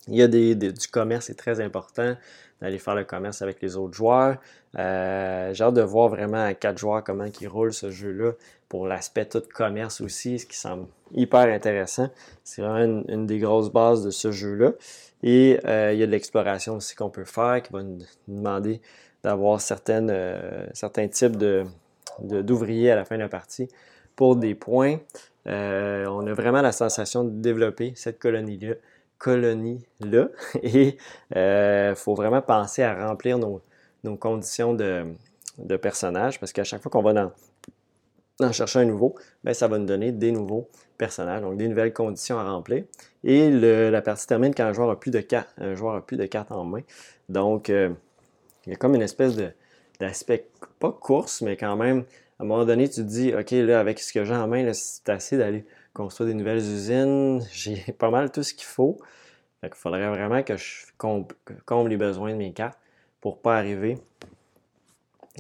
Il 0.10 0.16
y 0.16 0.24
a 0.24 0.28
du 0.28 0.88
commerce, 0.92 1.26
c'est 1.28 1.38
très 1.38 1.62
important 1.62 2.16
d'aller 2.62 2.78
faire 2.78 2.96
le 2.96 3.06
commerce 3.06 3.42
avec 3.42 3.62
les 3.62 3.78
autres 3.78 3.94
joueurs. 3.94 4.38
Euh, 4.78 5.54
j'ai 5.54 5.64
hâte 5.64 5.74
de 5.74 5.82
voir 5.82 6.10
vraiment 6.10 6.44
à 6.44 6.54
quatre 6.54 6.78
joueurs 6.78 7.04
comment 7.04 7.26
ils 7.42 7.48
roule 7.48 7.74
ce 7.74 7.90
jeu-là 7.90 8.34
pour 8.68 8.88
l'aspect 8.88 9.26
tout 9.26 9.42
commerce 9.54 10.02
aussi, 10.02 10.40
ce 10.40 10.46
qui 10.46 10.58
semble 10.58 10.88
hyper 11.14 11.48
intéressant. 11.48 12.10
C'est 12.44 12.62
vraiment 12.62 13.04
une, 13.08 13.26
des 13.26 13.40
grosses 13.40 13.72
bases 13.72 14.04
de 14.04 14.12
ce 14.12 14.32
jeu-là. 14.32 14.74
Et 15.24 15.60
euh, 15.66 15.94
il 15.94 16.00
y 16.00 16.04
a 16.04 16.06
de 16.06 16.12
l'exploration 16.12 16.76
aussi 16.76 16.96
qu'on 16.96 17.10
peut 17.10 17.26
faire 17.26 17.62
qui 17.64 17.74
va 17.74 17.84
nous 17.84 18.00
demander 18.28 18.82
d'avoir 19.24 19.60
euh, 19.90 20.68
certains 20.74 21.08
types 21.08 21.38
d'ouvriers 22.22 22.92
à 22.92 22.96
la 22.96 23.06
fin 23.06 23.16
de 23.16 23.22
la 23.22 23.30
partie 23.30 23.70
pour 24.16 24.36
des 24.36 24.54
points. 24.54 25.00
on 25.46 26.28
a 26.28 26.34
vraiment 26.34 26.62
la 26.62 26.72
sensation 26.72 27.24
de 27.24 27.32
développer 27.32 27.94
cette 27.96 28.20
colonie-là 28.20 28.76
colonie-là. 29.20 30.30
Et 30.64 30.98
il 31.32 31.38
euh, 31.38 31.96
faut 31.96 32.16
vraiment 32.16 32.42
penser 32.42 32.82
à 32.82 33.08
remplir 33.08 33.38
nos, 33.38 33.62
conditions 34.18 34.74
de, 34.74 35.06
de, 35.60 35.78
personnages 35.78 36.40
parce 36.40 36.52
qu'à 36.52 36.64
chaque 36.64 36.82
fois 36.82 36.90
qu'on 36.90 37.04
va 37.04 37.32
en, 38.42 38.52
chercher 38.52 38.80
un 38.80 38.86
nouveau, 38.86 39.16
ben, 39.44 39.54
ça 39.54 39.68
va 39.68 39.78
nous 39.78 39.86
donner 39.86 40.12
des 40.12 40.32
nouveaux 40.32 40.70
personnages, 40.98 41.42
donc 41.42 41.58
des 41.58 41.68
nouvelles 41.68 41.94
conditions 41.94 42.40
à 42.40 42.50
remplir. 42.50 42.86
Et 43.24 43.52
la 43.52 44.02
partie 44.02 44.26
termine 44.26 44.56
quand 44.56 44.64
un 44.64 44.74
joueur 44.74 44.90
a 44.90 45.00
plus 45.00 45.12
de 45.12 45.20
cartes, 45.20 45.54
un 45.58 45.76
joueur 45.76 45.96
a 45.96 46.06
plus 46.06 46.18
de 46.18 46.26
cartes 46.26 46.52
en 46.52 46.64
main. 46.64 46.82
Donc, 47.28 47.70
euh, 47.70 47.90
il 48.66 48.72
y 48.72 48.74
a 48.74 48.78
comme 48.78 48.96
une 48.96 49.02
espèce 49.02 49.36
d'aspect, 50.00 50.48
pas 50.80 50.92
course, 50.92 51.42
mais 51.42 51.58
quand 51.58 51.76
même, 51.76 52.06
à 52.40 52.44
un 52.44 52.46
moment 52.46 52.66
donné, 52.66 52.88
tu 52.88 52.96
te 52.96 53.02
dis, 53.02 53.34
OK, 53.34 53.52
là, 53.52 53.82
avec 53.82 54.00
ce 54.00 54.14
que 54.14 54.24
j'ai 54.24 54.34
en 54.34 54.48
main, 54.48 54.72
c'est 54.74 55.10
assez 55.10 55.38
d'aller 55.38 55.66
construire 55.94 56.28
des 56.28 56.34
nouvelles 56.34 56.60
usines. 56.60 57.42
J'ai 57.52 57.78
pas 57.98 58.10
mal 58.10 58.32
tout 58.32 58.44
ce 58.44 58.54
qu'il 58.54 58.66
faut. 58.66 58.98
il 59.64 59.70
faudrait 59.74 60.10
vraiment 60.10 60.44
que 60.44 60.58
je 60.58 60.86
comble, 60.98 61.90
les 61.90 61.98
besoins 61.98 62.32
de 62.32 62.38
mes 62.38 62.54
cartes 62.54 62.80
pour 63.22 63.42
pas 63.42 63.58
arriver 63.58 63.98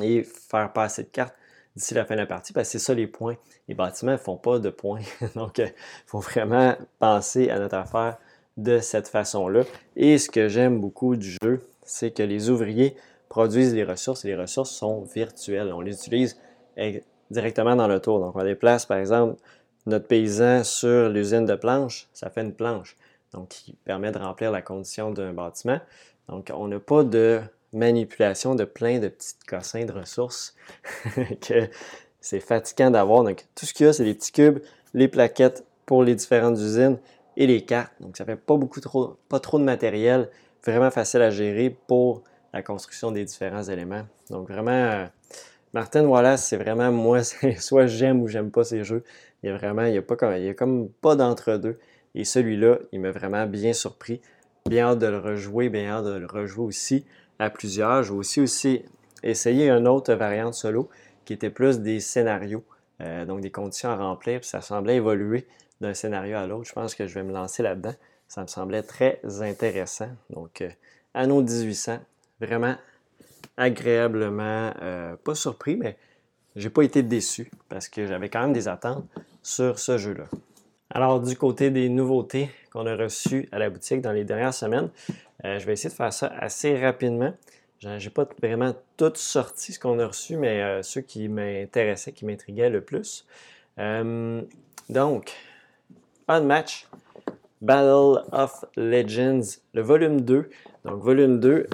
et 0.01 0.23
faire 0.23 0.71
passer 0.73 1.03
de 1.03 1.09
cartes 1.09 1.35
d'ici 1.75 1.93
la 1.93 2.05
fin 2.05 2.15
de 2.15 2.19
la 2.19 2.25
partie, 2.25 2.51
parce 2.53 2.67
que 2.67 2.73
c'est 2.73 2.85
ça 2.85 2.93
les 2.93 3.07
points. 3.07 3.35
Les 3.67 3.75
bâtiments 3.75 4.13
ne 4.13 4.17
font 4.17 4.37
pas 4.37 4.59
de 4.59 4.69
points. 4.69 5.01
Donc, 5.35 5.59
il 5.59 5.65
euh, 5.65 5.69
faut 6.05 6.19
vraiment 6.19 6.75
penser 6.99 7.49
à 7.49 7.59
notre 7.59 7.75
affaire 7.75 8.17
de 8.57 8.79
cette 8.79 9.07
façon-là. 9.07 9.63
Et 9.95 10.17
ce 10.17 10.29
que 10.29 10.47
j'aime 10.49 10.81
beaucoup 10.81 11.15
du 11.15 11.37
jeu, 11.41 11.61
c'est 11.83 12.11
que 12.11 12.23
les 12.23 12.49
ouvriers 12.49 12.95
produisent 13.29 13.73
des 13.73 13.83
ressources 13.83 14.25
et 14.25 14.29
les 14.29 14.35
ressources 14.35 14.71
sont 14.71 15.03
virtuelles. 15.03 15.71
On 15.71 15.81
les 15.81 15.93
utilise 15.93 16.39
directement 17.31 17.75
dans 17.75 17.87
le 17.87 17.99
tour. 17.99 18.19
Donc, 18.19 18.35
on 18.35 18.43
déplace, 18.43 18.85
par 18.85 18.97
exemple, 18.97 19.39
notre 19.89 20.07
paysan 20.07 20.63
sur 20.63 21.09
l'usine 21.09 21.45
de 21.45 21.55
planches, 21.55 22.07
ça 22.13 22.29
fait 22.29 22.41
une 22.41 22.53
planche, 22.53 22.95
donc 23.33 23.49
qui 23.49 23.73
permet 23.85 24.11
de 24.11 24.17
remplir 24.17 24.51
la 24.51 24.61
condition 24.61 25.11
d'un 25.11 25.33
bâtiment. 25.33 25.79
Donc, 26.27 26.51
on 26.53 26.67
n'a 26.67 26.79
pas 26.79 27.03
de 27.03 27.41
manipulation 27.73 28.55
de 28.55 28.63
plein 28.63 28.99
de 28.99 29.07
petits 29.07 29.35
cossins 29.47 29.85
de 29.85 29.91
ressources 29.91 30.55
que 31.41 31.69
c'est 32.21 32.39
fatigant 32.39 32.91
d'avoir. 32.91 33.23
Donc, 33.23 33.45
tout 33.55 33.65
ce 33.65 33.73
qu'il 33.73 33.85
y 33.85 33.89
a, 33.89 33.93
c'est 33.93 34.03
les 34.03 34.13
petits 34.13 34.31
cubes, 34.31 34.59
les 34.93 35.07
plaquettes 35.07 35.65
pour 35.85 36.03
les 36.03 36.15
différentes 36.15 36.57
usines 36.57 36.97
et 37.37 37.47
les 37.47 37.65
cartes. 37.65 37.93
Donc, 37.99 38.17
ça 38.17 38.25
fait 38.25 38.35
pas 38.35 38.57
beaucoup 38.57 38.81
trop, 38.81 39.17
pas 39.27 39.39
trop 39.39 39.59
de 39.59 39.63
matériel, 39.63 40.29
vraiment 40.63 40.91
facile 40.91 41.21
à 41.21 41.29
gérer 41.29 41.75
pour 41.87 42.23
la 42.53 42.61
construction 42.61 43.11
des 43.11 43.25
différents 43.25 43.63
éléments. 43.63 44.03
Donc, 44.29 44.49
vraiment, 44.49 44.71
euh, 44.71 45.05
Martin 45.73 46.05
Wallace, 46.05 46.47
c'est 46.47 46.57
vraiment 46.57 46.91
moi, 46.91 47.21
soit 47.59 47.87
j'aime 47.87 48.21
ou 48.21 48.27
j'aime 48.27 48.51
pas 48.51 48.63
ces 48.63 48.83
jeux. 48.83 49.03
Il 49.43 49.49
y 49.49 49.49
a 49.51 49.57
vraiment, 49.57 49.85
il 49.85 49.93
y 49.93 49.97
a, 49.97 50.01
pas, 50.01 50.37
il 50.37 50.45
y 50.45 50.49
a 50.49 50.53
comme 50.53 50.89
pas 50.89 51.15
d'entre-deux. 51.15 51.79
Et 52.15 52.25
celui-là, 52.25 52.79
il 52.91 53.01
m'a 53.01 53.11
vraiment 53.11 53.45
bien 53.45 53.73
surpris. 53.73 54.21
Bien 54.67 54.87
hâte 54.87 54.99
de 54.99 55.07
le 55.07 55.19
rejouer, 55.19 55.69
bien 55.69 55.89
hâte 55.89 56.05
de 56.05 56.17
le 56.17 56.25
rejouer 56.25 56.65
aussi 56.65 57.05
à 57.39 57.49
plusieurs. 57.49 58.03
J'ai 58.03 58.13
aussi, 58.13 58.41
aussi 58.41 58.83
essayé 59.23 59.69
une 59.69 59.87
autre 59.87 60.13
variante 60.13 60.53
solo 60.53 60.89
qui 61.25 61.33
était 61.33 61.49
plus 61.49 61.79
des 61.79 61.99
scénarios, 61.99 62.63
euh, 63.01 63.25
donc 63.25 63.41
des 63.41 63.51
conditions 63.51 63.89
à 63.89 63.95
remplir, 63.95 64.43
ça 64.43 64.61
semblait 64.61 64.95
évoluer 64.95 65.47
d'un 65.79 65.93
scénario 65.93 66.37
à 66.37 66.47
l'autre. 66.47 66.67
Je 66.67 66.73
pense 66.73 66.95
que 66.95 67.07
je 67.07 67.13
vais 67.13 67.23
me 67.23 67.31
lancer 67.31 67.63
là-dedans. 67.63 67.93
Ça 68.27 68.41
me 68.41 68.47
semblait 68.47 68.83
très 68.83 69.21
intéressant. 69.41 70.09
Donc, 70.29 70.61
euh, 70.61 70.69
Anno 71.13 71.41
1800, 71.41 71.99
vraiment 72.41 72.75
agréablement, 73.57 74.73
euh, 74.81 75.15
pas 75.17 75.35
surpris, 75.35 75.77
mais 75.77 75.97
j'ai 76.55 76.69
pas 76.69 76.83
été 76.83 77.03
déçu 77.03 77.51
parce 77.69 77.89
que 77.89 78.07
j'avais 78.07 78.29
quand 78.29 78.41
même 78.41 78.53
des 78.53 78.67
attentes 78.67 79.05
sur 79.41 79.79
ce 79.79 79.97
jeu-là. 79.97 80.25
Alors, 80.89 81.19
du 81.19 81.35
côté 81.37 81.69
des 81.69 81.87
nouveautés 81.89 82.49
qu'on 82.71 82.85
a 82.85 82.95
reçues 82.95 83.47
à 83.51 83.59
la 83.59 83.69
boutique 83.69 84.01
dans 84.01 84.11
les 84.11 84.23
dernières 84.23 84.53
semaines, 84.53 84.89
euh, 85.45 85.59
je 85.59 85.65
vais 85.65 85.73
essayer 85.73 85.89
de 85.89 85.95
faire 85.95 86.11
ça 86.11 86.27
assez 86.39 86.79
rapidement. 86.79 87.33
J'ai 87.79 88.09
pas 88.09 88.27
vraiment 88.41 88.73
tout 88.97 89.13
sorti 89.15 89.71
ce 89.71 89.79
qu'on 89.79 89.99
a 89.99 90.07
reçu, 90.07 90.35
mais 90.35 90.83
ceux 90.83 90.99
qui 90.99 91.29
m'intéressaient, 91.29 92.11
qui 92.11 92.25
m'intriguaient 92.25 92.69
le 92.69 92.81
plus. 92.81 93.25
donc, 93.77 95.31
un 96.27 96.41
match, 96.41 96.87
Battle 97.61 98.25
of 98.33 98.65
Legends, 98.75 99.61
le 99.73 99.81
volume 99.81 100.19
2. 100.21 100.49
Donc, 100.83 101.01
volume 101.01 101.39
2, 101.39 101.67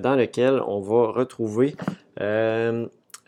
dans 0.00 0.16
lequel 0.16 0.60
on 0.66 0.80
va 0.80 1.12
retrouver 1.12 1.76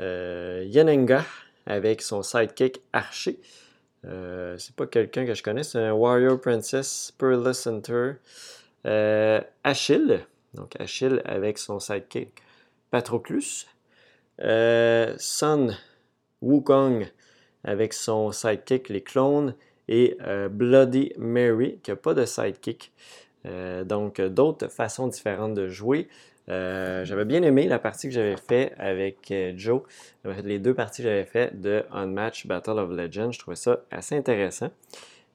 Yenenga 0.01 1.25
avec 1.67 2.03
son 2.03 2.23
sidekick 2.23 2.83
Archer. 2.93 3.39
Euh, 4.07 4.57
c'est 4.59 4.75
pas 4.75 4.87
quelqu'un 4.87 5.25
que 5.25 5.35
je 5.35 5.43
connais, 5.43 5.63
c'est 5.63 5.79
un 5.79 5.93
Warrior 5.93 6.41
Princess 6.41 7.13
Pearl 7.17 7.55
Center. 7.55 8.13
Euh, 8.87 9.41
Achille, 9.63 10.21
donc 10.53 10.79
Achille 10.79 11.23
avec 11.25 11.59
son 11.59 11.81
sidekick 11.81 12.43
Patroclus. 12.91 13.67
Euh, 14.41 15.15
Sun 15.17 15.77
Wukong 16.43 17.07
avec 17.63 17.93
son 17.93 18.33
sidekick 18.33 18.89
Les 18.89 19.03
Clones. 19.03 19.55
Et 19.87 20.17
euh, 20.23 20.49
Bloody 20.49 21.13
Mary 21.19 21.79
qui 21.83 21.91
n'a 21.91 21.97
pas 21.97 22.15
de 22.15 22.25
sidekick. 22.25 22.93
donc 23.85 24.21
d'autres 24.21 24.69
façons 24.69 25.09
différentes 25.09 25.55
de 25.55 25.69
jouer. 25.69 26.09
Euh, 26.51 27.05
j'avais 27.05 27.25
bien 27.25 27.43
aimé 27.43 27.67
la 27.67 27.79
partie 27.79 28.09
que 28.09 28.15
j'avais 28.15 28.37
fait 28.37 28.75
avec 28.79 29.31
euh, 29.31 29.55
Joe, 29.57 29.83
les 30.43 30.59
deux 30.59 30.75
parties 30.75 31.03
que 31.03 31.09
j'avais 31.09 31.25
fait 31.25 31.59
de 31.59 31.85
Unmatch 31.91 32.47
Battle 32.47 32.79
of 32.79 32.91
Legends. 32.91 33.33
Je 33.33 33.39
trouvais 33.39 33.57
ça 33.57 33.81
assez 33.91 34.17
intéressant. 34.17 34.71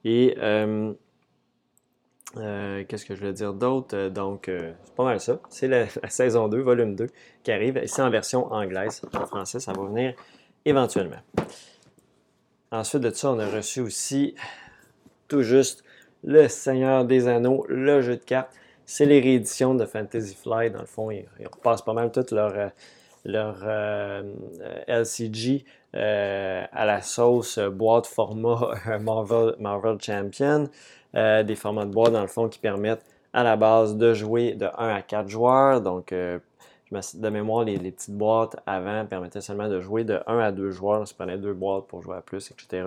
Et 0.04 0.36
euh, 0.38 0.92
qu'est-ce 2.36 3.04
que 3.04 3.14
je 3.14 3.20
voulais 3.20 3.32
dire 3.32 3.52
d'autre? 3.52 4.08
Donc, 4.08 4.44
c'est 4.46 4.94
pas 4.96 5.04
mal 5.04 5.20
ça. 5.20 5.40
C'est 5.48 5.68
la, 5.68 5.86
saison 6.08 6.48
2, 6.48 6.60
volume 6.60 6.94
2, 6.94 7.08
qui 7.42 7.50
arrive. 7.52 7.80
C'est 7.86 8.02
en 8.02 8.10
version 8.10 8.52
anglaise. 8.52 9.02
En 9.14 9.26
français, 9.26 9.58
ça 9.58 9.72
va 9.72 9.82
venir 9.84 10.14
éventuellement. 10.64 11.20
Ensuite 12.70 13.02
de 13.02 13.10
ça, 13.10 13.32
on 13.32 13.38
a 13.40 13.48
reçu 13.48 13.80
aussi 13.80 14.36
tout 15.26 15.42
juste 15.42 15.82
le 16.22 16.48
Seigneur 16.48 17.04
des 17.04 17.26
Anneaux, 17.26 17.64
le 17.68 18.00
jeu 18.00 18.16
de 18.16 18.22
cartes 18.22 18.52
c'est 18.90 19.06
les 19.06 19.20
rééditions 19.20 19.76
de 19.76 19.86
Fantasy 19.86 20.34
Flight. 20.34 20.72
Dans 20.72 20.80
le 20.80 20.86
fond, 20.86 21.12
ils, 21.12 21.24
repassent 21.44 21.82
pas 21.82 21.92
mal 21.92 22.10
toute 22.10 22.32
leur, 22.32 22.52
euh, 22.56 22.68
leur 23.24 23.58
euh, 23.62 24.22
LCG 24.88 25.64
euh, 25.94 26.64
à 26.72 26.86
la 26.86 27.00
sauce 27.00 27.60
boîte 27.60 28.08
format 28.08 28.72
Marvel, 29.00 29.54
Marvel 29.60 29.96
Champion. 30.00 30.68
des 31.14 31.54
formats 31.54 31.84
de 31.84 31.92
boîte, 31.92 32.12
dans 32.12 32.20
le 32.20 32.26
fond, 32.26 32.48
qui 32.48 32.58
permettent 32.58 33.04
à 33.32 33.44
la 33.44 33.56
base 33.56 33.96
de 33.96 34.12
jouer 34.12 34.54
de 34.54 34.66
1 34.66 34.88
à 34.88 35.02
4 35.02 35.28
joueurs. 35.28 35.80
Donc, 35.80 36.12
de 36.12 37.28
mémoire, 37.28 37.62
les, 37.62 37.76
les, 37.76 37.92
petites 37.92 38.16
boîtes 38.16 38.56
avant 38.66 39.06
permettaient 39.06 39.40
seulement 39.40 39.68
de 39.68 39.80
jouer 39.80 40.02
de 40.02 40.18
1 40.26 40.38
à 40.40 40.50
2 40.50 40.72
joueurs. 40.72 41.02
On 41.02 41.06
se 41.06 41.14
prenait 41.14 41.38
deux 41.38 41.54
boîtes 41.54 41.86
pour 41.86 42.02
jouer 42.02 42.16
à 42.16 42.22
plus, 42.22 42.50
etc. 42.50 42.82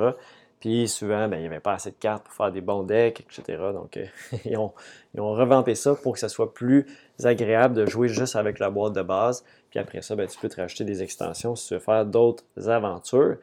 Puis 0.64 0.88
souvent, 0.88 1.28
ben, 1.28 1.36
il 1.36 1.42
n'y 1.42 1.48
avait 1.48 1.60
pas 1.60 1.74
assez 1.74 1.92
de 1.92 1.98
cartes 2.00 2.24
pour 2.24 2.34
faire 2.34 2.50
des 2.50 2.62
bons 2.62 2.84
decks, 2.84 3.20
etc. 3.20 3.62
Donc, 3.74 3.98
euh, 3.98 4.06
ils, 4.46 4.56
ont, 4.56 4.72
revampé 5.14 5.76
ça 5.76 5.94
pour 5.94 6.14
que 6.14 6.20
ça 6.20 6.30
soit 6.30 6.54
plus 6.54 6.86
agréable 7.22 7.76
de 7.76 7.86
jouer 7.86 8.08
juste 8.08 8.38
avec 8.38 8.60
la 8.60 8.70
boîte 8.70 8.94
de 8.94 9.02
base. 9.02 9.44
Puis 9.72 9.80
après 9.80 10.02
ça, 10.02 10.16
ben, 10.16 10.26
tu 10.26 10.40
peux 10.40 10.48
te 10.48 10.62
rajouter 10.62 10.86
des 10.86 11.04
extensions 11.04 11.58
si 11.58 11.68
tu 11.68 11.74
veux 11.74 11.82
faire 11.82 12.06
d'autres 12.06 12.46
aventures. 12.66 13.36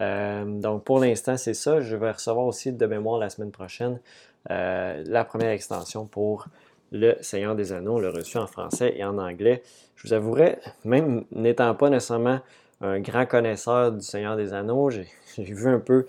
Euh, 0.00 0.44
donc, 0.46 0.84
pour 0.84 0.98
l'instant, 0.98 1.36
c'est 1.36 1.52
ça. 1.52 1.82
Je 1.82 1.94
vais 1.94 2.10
recevoir 2.10 2.46
aussi 2.46 2.72
de 2.72 2.86
mémoire 2.86 3.18
la 3.18 3.28
semaine 3.28 3.50
prochaine 3.50 4.00
euh, 4.50 5.04
la 5.04 5.26
première 5.26 5.50
extension 5.50 6.06
pour 6.06 6.46
le 6.90 7.16
Seigneur 7.20 7.54
des 7.54 7.74
Anneaux, 7.74 8.00
le 8.00 8.08
reçu 8.08 8.38
en 8.38 8.46
français 8.46 8.94
et 8.96 9.04
en 9.04 9.18
anglais. 9.18 9.62
Je 9.96 10.08
vous 10.08 10.14
avouerai, 10.14 10.58
même 10.86 11.26
n'étant 11.32 11.74
pas 11.74 11.90
nécessairement 11.90 12.40
un 12.80 12.98
grand 13.00 13.26
connaisseur 13.26 13.92
du 13.92 14.00
Seigneur 14.00 14.36
des 14.36 14.54
Anneaux, 14.54 14.88
j'ai 14.88 15.06
vu 15.36 15.68
un 15.68 15.78
peu 15.78 16.06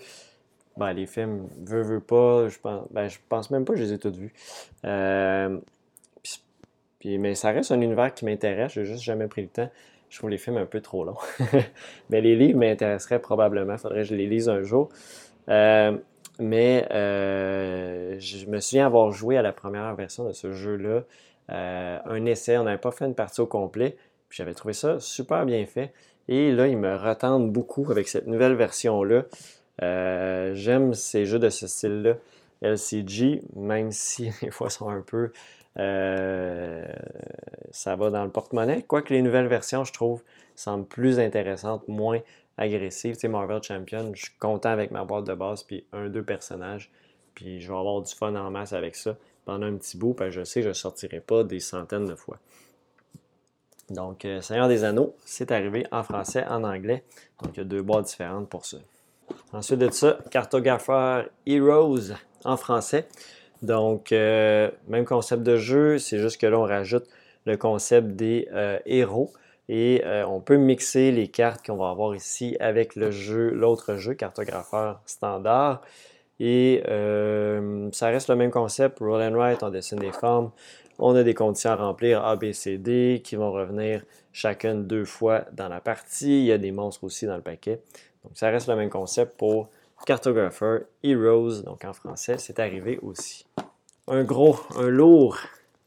ben, 0.76 0.92
les 0.92 1.06
films, 1.06 1.48
veux, 1.64 1.82
veux 1.82 2.00
pas, 2.00 2.48
je 2.48 2.58
pense, 2.58 2.86
ben, 2.90 3.08
je 3.08 3.18
pense 3.28 3.50
même 3.50 3.64
pas 3.64 3.74
que 3.74 3.78
je 3.78 3.84
les 3.84 3.92
ai 3.92 3.98
tous 3.98 4.16
vus. 4.16 4.32
Euh, 4.84 5.58
puis, 6.98 7.18
mais 7.18 7.34
ça 7.34 7.50
reste 7.50 7.70
un 7.70 7.80
univers 7.80 8.12
qui 8.12 8.24
m'intéresse, 8.24 8.72
j'ai 8.72 8.84
juste 8.84 9.02
jamais 9.02 9.28
pris 9.28 9.42
le 9.42 9.48
temps. 9.48 9.70
Je 10.08 10.18
trouve 10.18 10.30
les 10.30 10.38
films 10.38 10.56
un 10.56 10.66
peu 10.66 10.80
trop 10.80 11.04
longs. 11.04 11.16
mais 12.10 12.20
les 12.20 12.36
livres 12.36 12.58
m'intéresseraient 12.58 13.20
probablement, 13.20 13.76
faudrait 13.78 14.02
que 14.02 14.08
je 14.08 14.14
les 14.14 14.26
lise 14.26 14.48
un 14.48 14.62
jour. 14.62 14.88
Euh, 15.48 15.96
mais 16.38 16.86
euh, 16.90 18.16
je 18.18 18.46
me 18.46 18.60
souviens 18.60 18.86
avoir 18.86 19.12
joué 19.12 19.36
à 19.36 19.42
la 19.42 19.52
première 19.52 19.94
version 19.94 20.24
de 20.24 20.32
ce 20.32 20.52
jeu-là, 20.52 21.02
un 21.48 22.24
essai, 22.24 22.58
on 22.58 22.64
n'avait 22.64 22.78
pas 22.78 22.90
fait 22.90 23.04
une 23.04 23.14
partie 23.14 23.40
au 23.40 23.46
complet, 23.46 23.96
puis 24.28 24.38
j'avais 24.38 24.54
trouvé 24.54 24.72
ça 24.72 24.98
super 24.98 25.44
bien 25.44 25.64
fait. 25.66 25.92
Et 26.28 26.52
là, 26.52 26.66
ils 26.66 26.78
me 26.78 26.96
retendent 26.96 27.52
beaucoup 27.52 27.90
avec 27.90 28.08
cette 28.08 28.26
nouvelle 28.26 28.54
version-là. 28.54 29.24
Euh, 29.82 30.54
j'aime 30.54 30.94
ces 30.94 31.26
jeux 31.26 31.38
de 31.38 31.50
ce 31.50 31.66
style-là, 31.66 32.16
LCG, 32.62 33.42
même 33.56 33.92
si 33.92 34.30
des 34.42 34.50
fois 34.50 34.70
sont 34.70 34.88
un 34.88 35.00
peu. 35.00 35.32
Euh, 35.78 36.86
ça 37.70 37.96
va 37.96 38.10
dans 38.10 38.24
le 38.24 38.30
porte-monnaie. 38.30 38.82
Quoique 38.82 39.12
les 39.12 39.22
nouvelles 39.22 39.48
versions, 39.48 39.84
je 39.84 39.92
trouve, 39.92 40.22
semblent 40.54 40.86
plus 40.86 41.18
intéressantes, 41.18 41.86
moins 41.88 42.20
agressives. 42.56 43.14
Tu 43.14 43.22
sais, 43.22 43.28
Marvel 43.28 43.62
Champion, 43.62 44.12
je 44.14 44.26
suis 44.26 44.34
content 44.38 44.70
avec 44.70 44.90
ma 44.92 45.04
boîte 45.04 45.24
de 45.24 45.34
base, 45.34 45.64
puis 45.64 45.84
un, 45.92 46.08
deux 46.08 46.22
personnages. 46.22 46.90
Puis 47.34 47.60
je 47.60 47.72
vais 47.72 47.78
avoir 47.78 48.00
du 48.02 48.14
fun 48.14 48.34
en 48.36 48.50
masse 48.50 48.72
avec 48.72 48.94
ça 48.94 49.16
pendant 49.44 49.66
un 49.66 49.76
petit 49.76 49.96
bout, 49.96 50.14
parce 50.14 50.30
que 50.30 50.40
je 50.40 50.44
sais 50.44 50.60
que 50.60 50.64
je 50.64 50.68
ne 50.68 50.74
sortirai 50.74 51.20
pas 51.20 51.42
des 51.42 51.60
centaines 51.60 52.06
de 52.06 52.14
fois. 52.14 52.38
Donc, 53.90 54.24
euh, 54.24 54.40
Seigneur 54.40 54.68
des 54.68 54.84
Anneaux, 54.84 55.14
c'est 55.26 55.52
arrivé 55.52 55.86
en 55.92 56.02
français, 56.02 56.46
en 56.46 56.64
anglais. 56.64 57.04
Donc, 57.42 57.56
il 57.56 57.58
y 57.58 57.60
a 57.60 57.64
deux 57.64 57.82
boîtes 57.82 58.06
différentes 58.06 58.48
pour 58.48 58.64
ça. 58.64 58.78
Ensuite 59.52 59.78
de 59.78 59.90
ça, 59.90 60.18
cartographeur 60.30 61.26
Heroes 61.46 62.12
en 62.44 62.56
français. 62.56 63.06
Donc, 63.62 64.12
euh, 64.12 64.70
même 64.88 65.04
concept 65.04 65.42
de 65.42 65.56
jeu, 65.56 65.98
c'est 65.98 66.18
juste 66.18 66.40
que 66.40 66.46
là, 66.46 66.58
on 66.58 66.64
rajoute 66.64 67.06
le 67.46 67.56
concept 67.56 68.08
des 68.08 68.48
euh, 68.52 68.78
héros. 68.84 69.32
Et 69.68 70.02
euh, 70.04 70.26
on 70.26 70.40
peut 70.40 70.56
mixer 70.56 71.10
les 71.10 71.28
cartes 71.28 71.64
qu'on 71.64 71.76
va 71.76 71.88
avoir 71.88 72.14
ici 72.14 72.56
avec 72.60 72.96
le 72.96 73.10
jeu, 73.10 73.48
l'autre 73.50 73.96
jeu, 73.96 74.14
cartographeur 74.14 75.00
standard. 75.06 75.80
Et 76.40 76.82
ça 77.92 78.08
reste 78.08 78.28
le 78.28 78.36
même 78.36 78.50
concept. 78.50 78.98
Roll 78.98 79.22
and 79.22 79.36
write, 79.36 79.62
on 79.62 79.70
dessine 79.70 79.98
des 79.98 80.12
formes. 80.12 80.50
On 80.98 81.14
a 81.14 81.22
des 81.22 81.32
conditions 81.32 81.70
à 81.70 81.76
remplir 81.76 82.24
A, 82.24 82.36
B, 82.36 82.52
C, 82.52 82.76
D 82.76 83.20
qui 83.24 83.36
vont 83.36 83.52
revenir 83.52 84.02
chacune 84.32 84.86
deux 84.86 85.04
fois 85.04 85.44
dans 85.52 85.68
la 85.68 85.80
partie. 85.80 86.40
Il 86.40 86.44
y 86.46 86.52
a 86.52 86.58
des 86.58 86.72
monstres 86.72 87.04
aussi 87.04 87.26
dans 87.26 87.36
le 87.36 87.42
paquet. 87.42 87.80
Donc, 88.24 88.32
ça 88.34 88.48
reste 88.50 88.68
le 88.68 88.76
même 88.76 88.90
concept 88.90 89.36
pour 89.36 89.68
Cartographer 90.06 90.80
Heroes, 91.02 91.62
donc 91.62 91.84
en 91.84 91.92
français, 91.92 92.36
c'est 92.38 92.58
arrivé 92.58 92.98
aussi. 93.02 93.46
Un 94.06 94.24
gros, 94.24 94.58
un 94.76 94.88
lourd, 94.88 95.38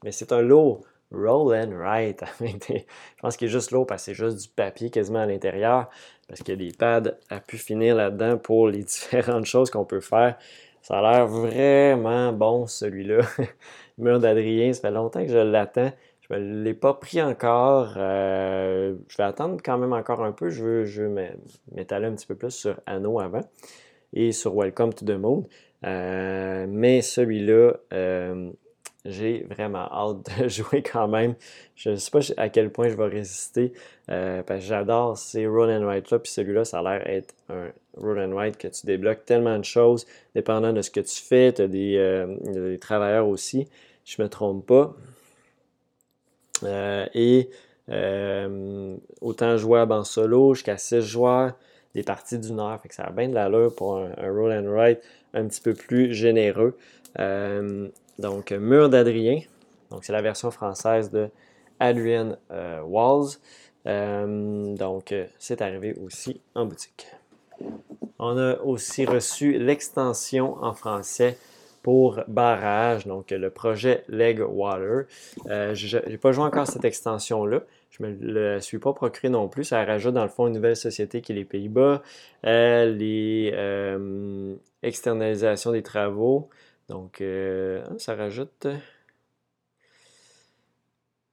mais 0.04 0.12
c'est 0.12 0.32
un 0.32 0.41
lourd 0.41 0.82
roll 1.12 1.56
and 1.56 1.71
write. 1.71 2.23
je 2.41 2.84
pense 3.21 3.38
qu'il 3.38 3.47
est 3.47 3.52
juste 3.52 3.71
lourd 3.71 3.86
parce 3.86 4.02
que 4.02 4.06
c'est 4.06 4.13
juste 4.15 4.41
du 4.41 4.50
papier 4.50 4.89
quasiment 4.89 5.19
à 5.19 5.26
l'intérieur, 5.26 5.89
parce 6.28 6.41
qu'il 6.41 6.60
y 6.60 6.65
a 6.65 6.69
des 6.69 6.76
pads 6.76 7.12
à 7.30 7.39
pu 7.39 7.58
finir 7.58 7.95
là-dedans 7.95 8.38
pour 8.38 8.67
les 8.67 8.84
différentes 8.84 9.45
choses 9.45 9.69
qu'on 9.69 9.86
peut 9.86 10.02
faire. 10.02 10.38
Ça 10.82 11.00
a 11.00 11.02
l'air 11.02 11.28
vraiment 11.28 12.32
bon 12.32 12.65
celui-là. 12.65 13.19
Mur 13.97 14.19
d'Adrien, 14.19 14.73
ça 14.73 14.82
fait 14.82 14.91
longtemps 14.91 15.23
que 15.23 15.32
je 15.32 15.38
l'attends. 15.38 15.91
Je 16.30 16.36
ne 16.36 16.63
l'ai 16.63 16.74
pas 16.74 16.94
pris 16.94 17.22
encore. 17.22 17.94
Euh, 17.98 18.96
je 19.08 19.18
vais 19.18 19.24
attendre 19.24 19.58
quand 19.63 19.78
même 19.78 19.94
encore 19.94 20.24
un 20.24 20.32
peu. 20.32 20.50
Je 20.50 20.63
veux, 20.63 20.86
je 20.86 21.04
m'étaler 21.72 22.08
un 22.08 22.13
petit 22.13 22.28
peu 22.28 22.36
plus 22.36 22.52
sur 22.52 22.80
Anno 22.86 23.20
avant 23.20 23.44
et 24.13 24.32
sur 24.32 24.54
Welcome 24.54 24.94
to 24.94 25.06
the 25.06 25.18
Moon. 25.18 25.46
Euh, 25.86 26.66
mais 26.68 27.02
celui-là, 27.02 27.74
euh, 27.94 28.50
j'ai 29.06 29.46
vraiment 29.50 29.90
hâte 29.90 30.42
de 30.42 30.48
jouer 30.50 30.82
quand 30.82 31.08
même. 31.08 31.36
Je 31.76 31.92
ne 31.92 31.96
sais 31.96 32.12
pas 32.12 32.20
à 32.36 32.50
quel 32.50 32.72
point 32.72 32.90
je 32.90 32.98
vais 32.98 33.08
résister 33.08 33.72
parce 34.08 34.60
que 34.60 34.66
j'adore 34.66 35.18
ces 35.18 35.48
roll 35.48 35.70
and 35.70 35.86
write 35.86 36.12
là. 36.12 36.20
Puis 36.20 36.32
celui-là, 36.32 36.66
ça 36.66 36.80
a 36.80 36.84
l'air 36.84 37.08
être 37.08 37.36
un 37.50 37.70
roll 37.96 38.20
and 38.20 38.34
write 38.34 38.58
que 38.58 38.68
tu 38.68 38.86
débloques 38.86 39.24
tellement 39.24 39.58
de 39.58 39.66
choses 39.66 40.06
dépendant 40.36 40.74
de 40.74 40.82
ce 40.82 40.92
que 40.92 41.00
tu 41.00 41.22
fais. 41.22 41.54
Tu 41.54 41.62
as 41.62 41.68
des, 41.70 42.26
des 42.48 42.80
travailleurs 42.80 43.30
aussi. 43.30 43.70
Je 44.04 44.22
ne 44.22 44.26
me 44.26 44.30
trompe 44.30 44.66
pas. 44.66 44.94
Euh, 46.63 47.06
et 47.13 47.50
euh, 47.89 48.96
autant 49.22 49.58
jouable 49.58 49.93
en 49.93 50.04
solo 50.04 50.54
jusqu'à 50.54 50.78
6 50.78 51.02
joueurs, 51.02 51.54
des 51.96 52.04
parties 52.04 52.39
d'une 52.39 52.60
heure. 52.60 52.80
Fait 52.82 52.89
que 52.89 52.96
ça 52.96 53.04
a 53.04 53.12
bien 53.12 53.30
de 53.30 53.34
l'allure 53.34 53.74
pour 53.76 53.98
un, 53.98 54.12
roll 54.22 54.52
and 54.52 54.70
write 54.70 55.02
un 55.34 55.48
petit 55.48 55.62
peu 55.62 55.74
plus 55.74 56.13
généreux. 56.13 56.78
Euh, 57.20 57.88
donc, 58.20 58.52
Mur 58.52 58.89
d'Adrien. 58.89 59.41
Donc, 59.91 60.04
c'est 60.04 60.13
la 60.13 60.22
version 60.22 60.52
française 60.52 61.12
de 61.12 61.30
Adrian 61.80 62.36
Walls. 62.84 63.38
donc, 63.86 65.13
c'est 65.39 65.62
arrivé 65.62 65.96
aussi 66.04 66.41
en 66.56 66.65
boutique. 66.65 67.08
On 68.20 68.38
a 68.38 68.58
aussi 68.62 69.06
reçu 69.06 69.58
l'extension 69.58 70.58
en 70.63 70.74
français 70.74 71.38
pour 71.88 72.19
barrage, 72.28 73.08
donc 73.08 73.32
le 73.32 73.50
projet 73.50 74.04
Leg 74.10 74.41
Water. 74.41 75.06
je 75.45 76.10
n'ai 76.10 76.17
pas 76.17 76.34
joué 76.34 76.43
encore 76.43 76.67
cette 76.67 76.84
extension-là. 76.84 77.62
Je 77.91 78.04
ne 78.04 78.10
me 78.10 78.17
le 78.19 78.60
suis 78.60 78.78
pas 78.78 78.91
procuré 78.91 79.30
non 79.30 79.47
plus. 79.47 79.63
Ça 79.63 79.86
rajoute 79.86 80.13
dans 80.13 80.23
le 80.23 80.30
fond 80.30 80.47
une 80.47 80.56
nouvelle 80.56 80.76
société 80.76 81.21
qui 81.21 81.32
est 81.32 81.36
les 81.36 81.45
Pays-Bas, 81.45 82.02
les 82.43 83.54
externalisations 84.84 85.71
des 85.71 85.82
travaux. 85.82 86.50
Donc, 86.89 87.23
ça 88.00 88.15
rajoute 88.15 88.67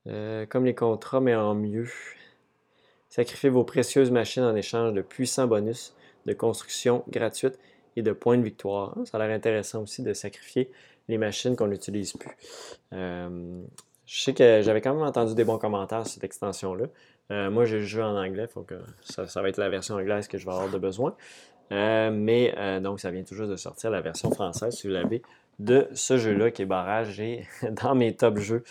comme 0.04 0.64
les 0.64 0.74
contrats, 0.76 1.20
mais 1.20 1.34
en 1.34 1.56
mieux. 1.56 1.88
Sacrifiez 3.08 3.50
vos 3.50 3.64
précieuses 3.64 4.12
machines 4.12 4.44
en 4.44 4.54
échange 4.54 4.92
de 4.92 5.02
puissants 5.02 5.48
bonus 5.48 5.96
de 6.26 6.32
construction 6.32 7.02
gratuite 7.10 7.58
et 7.96 8.02
de 8.02 8.12
points 8.12 8.38
de 8.38 8.42
victoire. 8.42 8.96
Ça 9.04 9.18
a 9.18 9.26
l'air 9.26 9.34
intéressant 9.34 9.82
aussi 9.82 10.02
de 10.02 10.12
sacrifier 10.12 10.70
les 11.08 11.18
machines 11.18 11.56
qu'on 11.56 11.66
n'utilise 11.66 12.12
plus. 12.14 12.36
Euh, 12.92 13.62
je 14.06 14.20
sais 14.20 14.34
que 14.34 14.60
j'avais 14.62 14.80
quand 14.80 14.94
même 14.94 15.02
entendu 15.04 15.34
des 15.34 15.44
bons 15.44 15.58
commentaires 15.58 16.04
sur 16.06 16.14
cette 16.14 16.24
extension-là. 16.24 16.86
Euh, 17.30 17.50
moi, 17.50 17.64
j'ai 17.64 17.82
joué 17.82 18.02
en 18.02 18.16
anglais, 18.16 18.48
donc 18.54 18.72
ça, 19.02 19.26
ça, 19.26 19.42
va 19.42 19.48
être 19.48 19.56
la 19.56 19.70
version 19.70 19.94
anglaise 19.94 20.28
que 20.28 20.36
je 20.38 20.44
vais 20.44 20.52
avoir 20.52 20.70
de 20.70 20.78
besoin. 20.78 21.14
Euh, 21.72 22.10
mais 22.12 22.54
donc, 22.80 23.00
ça 23.00 23.10
vient 23.10 23.22
toujours 23.22 23.48
de 23.48 23.56
sortir 23.56 23.90
la 23.90 24.00
version 24.00 24.30
française, 24.30 24.74
si 24.74 24.86
vous 24.86 24.92
l'avez, 24.92 25.22
de 25.58 25.88
ce 25.94 26.18
jeu-là 26.18 26.50
qui 26.50 26.62
est 26.62 26.66
barrage 26.66 27.20
et 27.20 27.46
dans 27.82 27.94
mes 27.94 28.14
top 28.14 28.38
jeux 28.38 28.64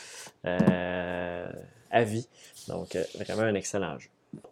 à 0.44 2.04
vie. 2.04 2.28
Donc, 2.68 2.96
vraiment 3.16 3.44
un 3.44 3.56
excellent 3.56 3.98
jeu. 3.98 4.10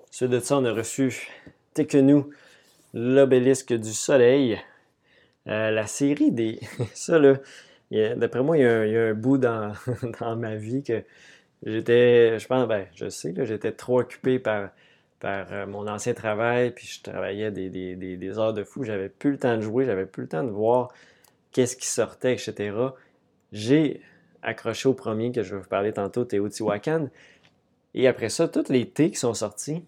Suite 0.09 0.29
de 0.29 0.39
ça, 0.39 0.57
on 0.57 0.65
a 0.65 0.73
reçu 0.73 1.29
Tekenu, 1.73 2.23
l'obélisque 2.93 3.73
du 3.73 3.93
soleil. 3.93 4.59
Euh, 5.47 5.71
la 5.71 5.87
série 5.87 6.31
des. 6.31 6.59
ça, 6.93 7.17
là, 7.19 7.35
d'après 8.15 8.43
moi, 8.43 8.57
il 8.57 8.63
y, 8.63 8.65
a 8.97 9.07
un, 9.07 9.13
bout 9.13 9.37
dans, 9.37 9.73
dans, 10.19 10.35
ma 10.35 10.55
vie 10.55 10.83
que 10.83 11.03
j'étais. 11.65 12.37
Je 12.39 12.47
pense, 12.47 12.67
ben, 12.67 12.85
je 12.93 13.09
sais, 13.09 13.33
j'étais 13.45 13.71
trop 13.71 14.01
occupé 14.01 14.39
par, 14.39 14.69
par 15.19 15.51
euh, 15.51 15.65
mon 15.65 15.87
ancien 15.87 16.13
travail, 16.13 16.71
puis 16.71 16.87
je 16.87 17.01
travaillais 17.01 17.51
des, 17.51 17.69
des, 17.69 17.95
des, 17.95 18.39
heures 18.39 18.53
de 18.53 18.63
fou. 18.63 18.83
J'avais 18.83 19.09
plus 19.09 19.31
le 19.31 19.37
temps 19.37 19.55
de 19.55 19.61
jouer, 19.61 19.85
j'avais 19.85 20.05
plus 20.05 20.23
le 20.23 20.29
temps 20.29 20.43
de 20.43 20.51
voir 20.51 20.93
qu'est-ce 21.51 21.75
qui 21.75 21.87
sortait, 21.87 22.33
etc. 22.33 22.75
J'ai 23.51 24.01
accroché 24.43 24.87
au 24.89 24.93
premier 24.93 25.31
que 25.31 25.43
je 25.43 25.55
vais 25.55 25.61
vous 25.61 25.67
parler 25.67 25.93
tantôt, 25.93 26.23
Teotihuacan. 26.23 27.09
Et 27.93 28.07
après 28.07 28.29
ça, 28.29 28.47
toutes 28.47 28.69
les 28.69 28.87
T 28.87 29.11
qui 29.11 29.17
sont 29.17 29.33
sortis, 29.33 29.83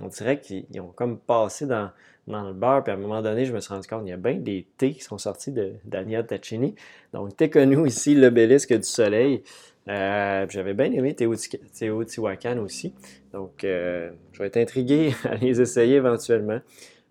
on 0.00 0.08
dirait 0.08 0.40
qu'ils 0.40 0.80
ont 0.80 0.88
comme 0.88 1.18
passé 1.18 1.66
dans, 1.66 1.90
le 2.28 2.52
beurre. 2.52 2.84
Puis 2.84 2.92
à 2.92 2.96
un 2.96 2.98
moment 2.98 3.22
donné, 3.22 3.44
je 3.44 3.52
me 3.52 3.60
suis 3.60 3.72
rendu 3.72 3.86
compte 3.86 4.00
qu'il 4.00 4.10
y 4.10 4.12
a 4.12 4.16
bien 4.16 4.34
des 4.34 4.66
thés 4.76 4.92
qui 4.92 5.02
sont 5.02 5.18
sortis 5.18 5.52
de 5.52 5.72
Daniel 5.84 6.26
Taccini. 6.26 6.74
Donc, 7.12 7.36
t'es 7.36 7.50
connu 7.50 7.86
ici, 7.86 8.14
l'obélisque 8.14 8.74
du 8.74 8.82
soleil. 8.82 9.42
Euh, 9.88 10.46
j'avais 10.50 10.74
bien 10.74 10.92
aimé 10.92 11.14
Teotihuacan 11.14 12.58
aussi. 12.58 12.92
Donc, 13.32 13.64
euh, 13.64 14.10
je 14.32 14.40
vais 14.40 14.48
être 14.48 14.58
intrigué 14.58 15.14
à 15.24 15.36
les 15.36 15.60
essayer 15.60 15.96
éventuellement. 15.96 16.60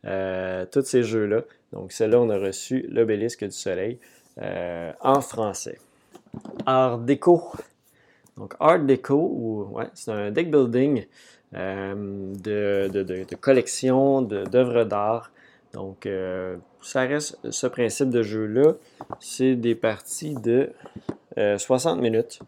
Euh, 0.05 0.65
tous 0.71 0.85
ces 0.85 1.03
jeux-là. 1.03 1.41
Donc, 1.73 1.91
celle-là, 1.91 2.21
on 2.21 2.29
a 2.29 2.37
reçu 2.37 2.85
l'obélisque 2.89 3.43
du 3.43 3.51
soleil 3.51 3.99
en 4.39 5.21
français. 5.21 5.79
Art 6.67 6.99
déco. 6.99 7.51
Donc, 8.37 8.53
Art 8.59 8.79
déco, 8.79 9.67
ouais, 9.71 9.87
c'est 9.95 10.11
un 10.11 10.29
deck 10.29 10.51
building 10.51 11.05
de, 11.53 12.89
de, 12.89 13.03
de, 13.03 13.35
collection 13.35 14.21
d'œuvres 14.21 14.83
d'art. 14.83 15.31
Donc, 15.73 16.05
euh, 16.05 16.57
ça 16.81 17.01
reste 17.01 17.37
ce 17.49 17.67
principe 17.67 18.09
de 18.09 18.23
jeu-là. 18.23 18.73
C'est 19.19 19.55
des 19.55 19.75
parties 19.75 20.35
de 20.35 20.71
60 21.35 21.97
euh, 21.97 22.01
minutes, 22.01 22.39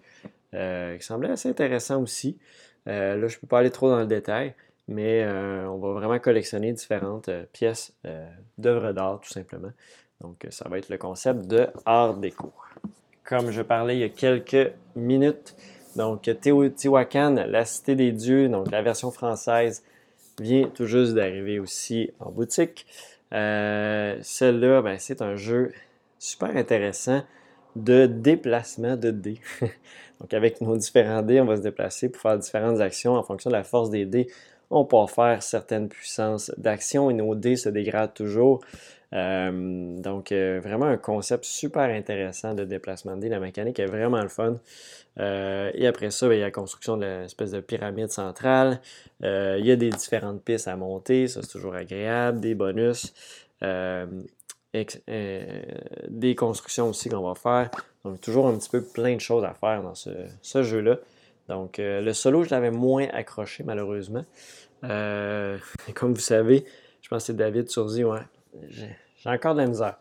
qui 0.51 1.05
semblaient 1.05 1.31
assez 1.31 1.49
intéressant 1.49 2.01
aussi. 2.01 2.37
là, 2.85 3.15
je 3.15 3.35
ne 3.35 3.39
peux 3.39 3.47
pas 3.47 3.59
aller 3.59 3.71
trop 3.71 3.89
dans 3.89 3.99
le 3.99 4.07
détail, 4.07 4.55
mais 4.87 5.25
on 5.27 5.77
va 5.77 5.93
vraiment 5.93 6.19
collectionner 6.19 6.73
différentes 6.73 7.29
pièces 7.53 7.93
d'œuvres 8.57 8.91
d'art, 8.93 9.19
tout 9.21 9.29
simplement. 9.29 9.71
Donc, 10.21 10.45
ça 10.49 10.67
va 10.67 10.77
être 10.77 10.89
le 10.89 10.97
concept 10.97 11.47
de 11.47 11.67
art 11.85 12.15
déco. 12.15 12.51
Comme 13.23 13.51
je 13.51 13.61
parlais 13.61 13.95
il 13.95 13.99
y 13.99 14.03
a 14.03 14.09
quelques 14.09 14.73
minutes, 14.95 15.55
donc, 15.95 16.29
Teotihuacan, 16.41 17.45
la 17.47 17.65
cité 17.65 17.95
des 17.95 18.11
dieux, 18.11 18.49
donc 18.49 18.71
la 18.71 18.81
version 18.81 19.11
française, 19.11 19.83
vient 20.39 20.69
tout 20.69 20.85
juste 20.85 21.13
d'arriver 21.13 21.59
aussi 21.59 22.11
en 22.19 22.31
boutique. 22.31 22.85
Euh, 23.33 24.17
celle-là, 24.21 24.81
ben, 24.81 24.97
c'est 24.99 25.21
un 25.21 25.35
jeu 25.35 25.71
super 26.17 26.55
intéressant 26.55 27.23
de 27.75 28.05
déplacement 28.05 28.95
de 28.95 29.11
dés. 29.11 29.39
donc, 30.19 30.33
avec 30.33 30.61
nos 30.61 30.75
différents 30.77 31.21
dés, 31.21 31.41
on 31.41 31.45
va 31.45 31.57
se 31.57 31.61
déplacer 31.61 32.09
pour 32.09 32.21
faire 32.21 32.37
différentes 32.37 32.79
actions 32.79 33.15
en 33.15 33.23
fonction 33.23 33.49
de 33.49 33.55
la 33.55 33.63
force 33.63 33.89
des 33.89 34.05
dés. 34.05 34.27
On 34.71 34.85
peut 34.85 34.97
faire 35.07 35.41
certaines 35.41 35.89
puissances 35.89 36.51
d'action 36.57 37.09
et 37.09 37.13
nos 37.13 37.35
dés 37.35 37.55
se 37.55 37.69
dégradent 37.69 38.13
toujours. 38.13 38.61
Euh, 39.13 39.99
donc, 39.99 40.31
euh, 40.31 40.59
vraiment 40.63 40.85
un 40.85 40.97
concept 40.97 41.45
super 41.45 41.89
intéressant 41.89 42.53
de 42.53 42.63
déplacement 42.63 43.15
de 43.15 43.21
dés. 43.21 43.29
La 43.29 43.39
mécanique 43.39 43.79
est 43.79 43.85
vraiment 43.85 44.21
le 44.21 44.27
fun. 44.27 44.57
Euh, 45.19 45.71
et 45.73 45.87
après 45.87 46.11
ça, 46.11 46.27
ben, 46.27 46.35
il 46.35 46.39
y 46.39 46.41
a 46.41 46.45
la 46.45 46.51
construction 46.51 46.97
de 46.97 47.05
l'espèce 47.05 47.51
de 47.51 47.59
pyramide 47.59 48.11
centrale. 48.11 48.81
il 49.21 49.65
y 49.65 49.71
a 49.71 49.75
des 49.75 49.89
différentes 49.89 50.43
pistes 50.43 50.67
à 50.67 50.75
monter. 50.75 51.27
Ça, 51.27 51.41
c'est 51.41 51.51
toujours 51.51 51.75
agréable. 51.75 52.39
Des 52.39 52.55
bonus. 52.55 53.13
des 53.61 54.05
constructions 56.35 56.89
aussi 56.89 57.09
qu'on 57.09 57.27
va 57.27 57.35
faire. 57.35 57.69
Donc, 58.05 58.21
toujours 58.21 58.47
un 58.47 58.57
petit 58.57 58.69
peu 58.69 58.81
plein 58.81 59.15
de 59.15 59.21
choses 59.21 59.43
à 59.43 59.53
faire 59.53 59.83
dans 59.83 59.95
ce, 59.95 60.63
jeu-là. 60.63 60.97
Donc, 61.47 61.75
le 61.79 62.13
solo, 62.13 62.43
je 62.43 62.51
l'avais 62.51 62.71
moins 62.71 63.07
accroché, 63.11 63.63
malheureusement. 63.63 64.23
comme 64.81 66.13
vous 66.13 66.21
savez, 66.21 66.63
je 67.01 67.09
pense 67.09 67.23
que 67.23 67.27
c'est 67.27 67.35
David 67.35 67.69
Surzi, 67.69 68.05
ouais, 68.05 68.21
j'ai 68.69 68.95
encore 69.25 69.55
de 69.55 69.61
la 69.61 69.67
misère. 69.67 69.97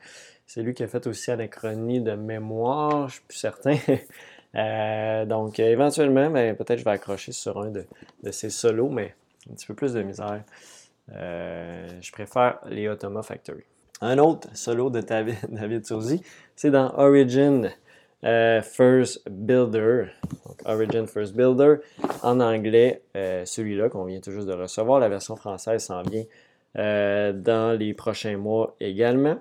C'est 0.46 0.62
lui 0.62 0.72
qui 0.72 0.82
a 0.82 0.88
fait 0.88 1.06
aussi 1.06 1.30
Anachronie 1.30 2.00
de 2.00 2.12
mémoire, 2.12 3.08
je 3.08 3.14
suis 3.14 3.24
plus 3.28 3.38
certain. 3.38 3.76
Euh, 4.54 5.26
donc, 5.26 5.58
éventuellement, 5.58 6.30
ben, 6.30 6.56
peut-être 6.56 6.78
je 6.78 6.84
vais 6.84 6.92
accrocher 6.92 7.32
sur 7.32 7.60
un 7.60 7.70
de, 7.70 7.84
ces 8.30 8.48
solos, 8.48 8.88
mais 8.88 9.14
un 9.48 9.54
petit 9.54 9.66
peu 9.66 9.74
plus 9.74 9.92
de 9.92 10.02
misère. 10.02 10.42
Euh, 11.12 11.86
je 12.00 12.10
préfère 12.12 12.58
les 12.66 12.88
Automa 12.88 13.22
Factory. 13.22 13.64
Un 14.00 14.16
autre 14.16 14.48
solo 14.54 14.88
de 14.88 15.02
David, 15.02 15.36
David 15.50 15.84
c'est 16.56 16.70
dans 16.70 16.94
Origin 16.96 17.70
euh, 18.24 18.62
First 18.62 19.28
Builder. 19.28 20.06
Origin 20.64 21.06
First 21.06 21.36
Builder. 21.36 21.76
En 22.22 22.40
anglais, 22.40 23.02
celui-là 23.14 23.90
qu'on 23.90 24.06
vient 24.06 24.20
tout 24.20 24.30
de 24.30 24.54
recevoir. 24.54 24.98
La 24.98 25.10
version 25.10 25.36
française 25.36 25.84
s'en 25.84 26.02
vient 26.02 26.24
dans 26.74 27.76
les 27.78 27.94
prochains 27.94 28.36
mois 28.36 28.76
également. 28.80 29.38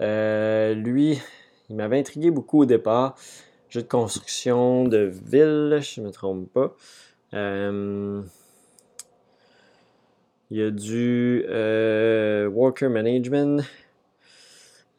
Euh, 0.00 0.74
lui, 0.74 1.20
il 1.68 1.76
m'avait 1.76 1.98
intrigué 1.98 2.30
beaucoup 2.30 2.62
au 2.62 2.66
départ. 2.66 3.16
Jeu 3.68 3.82
de 3.82 3.86
construction 3.88 4.84
de 4.84 4.98
ville, 4.98 5.78
je 5.80 6.00
ne 6.00 6.06
me 6.06 6.10
trompe 6.10 6.52
pas. 6.52 6.74
Euh, 7.34 8.22
il 10.50 10.58
y 10.58 10.62
a 10.62 10.70
du 10.70 11.44
Worker 11.46 12.90
Management. 12.90 13.62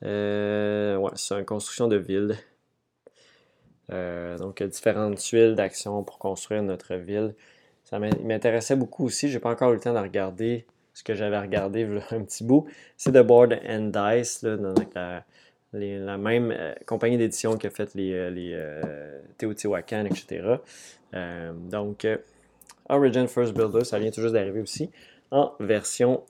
ouais, 0.02 1.12
c'est 1.16 1.36
une 1.36 1.46
construction 1.46 1.88
de 1.88 1.98
ville. 1.98 2.38
donc, 3.90 4.60
il 4.60 4.64
y 4.64 4.66
a 4.66 4.70
différentes 4.70 5.18
tuiles 5.18 5.56
d'action 5.56 6.04
pour 6.04 6.20
construire 6.20 6.64
notre 6.64 6.96
ville. 6.96 7.36
Ça 7.84 8.00
m'intéressait 8.00 8.78
beaucoup 8.78 9.06
aussi. 9.06 9.28
Je 9.28 9.34
n'ai 9.34 9.42
pas 9.42 9.52
encore 9.52 9.72
eu 9.72 9.76
le 9.76 9.82
temps 9.82 9.94
de 9.94 10.00
regarder 10.00 10.66
ce 10.94 11.04
que 11.04 11.14
j'avais 11.14 11.40
regardé 11.40 11.88
un 12.12 12.22
petit 12.22 12.44
bout, 12.44 12.68
c'est 12.98 13.12
The 13.12 13.26
Board 13.26 13.60
and 13.68 13.92
Dice, 13.94 14.44
la, 14.44 16.18
même 16.18 16.52
euh, 16.52 16.74
compagnie 16.86 17.18
d'édition 17.18 17.58
qui 17.58 17.68
a 17.68 17.70
fait 17.70 17.94
les, 17.96 18.12
euh, 18.14 18.30
euh, 18.56 19.22
Teotihuacan, 19.38 20.06
etc. 20.06 20.58
donc, 21.70 22.08
Origin 22.90 23.28
First 23.28 23.54
Builder, 23.54 23.86
ça 23.86 24.00
vient 24.00 24.12
tout 24.12 24.22
juste 24.22 24.34
d'arriver 24.34 24.62
aussi 24.62 24.90
en 25.30 25.54
version 25.60 26.24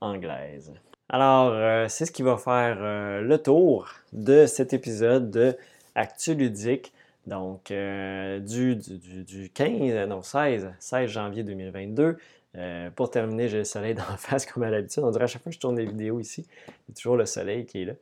anglaise. 0.00 0.72
Alors, 1.08 1.88
c'est 1.90 2.06
ce 2.06 2.12
qui 2.12 2.22
va 2.22 2.36
faire 2.36 2.78
le 3.22 3.36
tour 3.36 3.88
de 4.12 4.46
cet 4.46 4.72
épisode 4.72 5.30
de 5.30 5.56
Actu 5.94 6.34
Ludique. 6.34 6.92
Donc, 7.26 7.68
du, 7.68 8.76
du, 8.76 9.24
du, 9.24 9.50
15, 9.50 10.08
non, 10.08 10.22
16, 10.22 10.72
16 10.78 11.10
janvier 11.10 11.42
2022 11.42 12.16
euh, 12.56 12.90
pour 12.90 13.10
terminer, 13.10 13.48
j'ai 13.48 13.58
le 13.58 13.64
soleil 13.64 13.94
d'en 13.94 14.02
face 14.18 14.46
comme 14.46 14.62
à 14.62 14.70
l'habitude. 14.70 15.02
On 15.04 15.10
dirait 15.10 15.24
à 15.24 15.26
chaque 15.26 15.42
fois 15.42 15.50
que 15.50 15.56
je 15.56 15.60
tourne 15.60 15.76
des 15.76 15.86
vidéos 15.86 16.20
ici, 16.20 16.46
il 16.68 16.90
y 16.90 16.92
a 16.92 16.94
toujours 16.94 17.16
le 17.16 17.26
soleil 17.26 17.66
qui 17.66 17.82
est 17.82 17.84
là. 17.84 17.92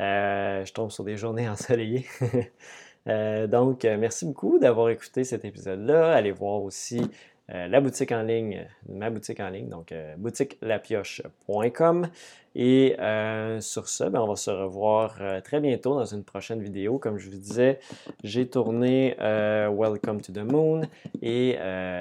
Euh, 0.00 0.64
je 0.64 0.72
tombe 0.72 0.90
sur 0.90 1.04
des 1.04 1.16
journées 1.16 1.48
ensoleillées. 1.48 2.06
Euh, 3.06 3.46
donc, 3.46 3.84
merci 3.84 4.24
beaucoup 4.24 4.58
d'avoir 4.58 4.88
écouté 4.88 5.24
cet 5.24 5.44
épisode-là. 5.44 6.14
Allez 6.14 6.32
voir 6.32 6.62
aussi 6.62 7.02
la 7.48 7.80
boutique 7.80 8.12
en 8.12 8.22
ligne, 8.22 8.66
ma 8.88 9.10
boutique 9.10 9.40
en 9.40 9.50
ligne, 9.50 9.68
donc 9.68 9.92
boutiquelapioche.com. 10.16 12.08
Et 12.56 12.96
sur 13.60 13.88
ce, 13.88 14.04
ben, 14.04 14.20
on 14.20 14.28
va 14.28 14.36
se 14.36 14.50
revoir 14.50 15.18
très 15.42 15.60
bientôt 15.60 15.94
dans 15.94 16.06
une 16.06 16.24
prochaine 16.24 16.62
vidéo. 16.62 16.98
Comme 16.98 17.18
je 17.18 17.28
vous 17.28 17.36
disais, 17.36 17.80
j'ai 18.22 18.48
tourné 18.48 19.14
Welcome 19.18 20.20
to 20.22 20.32
the 20.32 20.44
Moon 20.44 20.82
et 21.20 21.58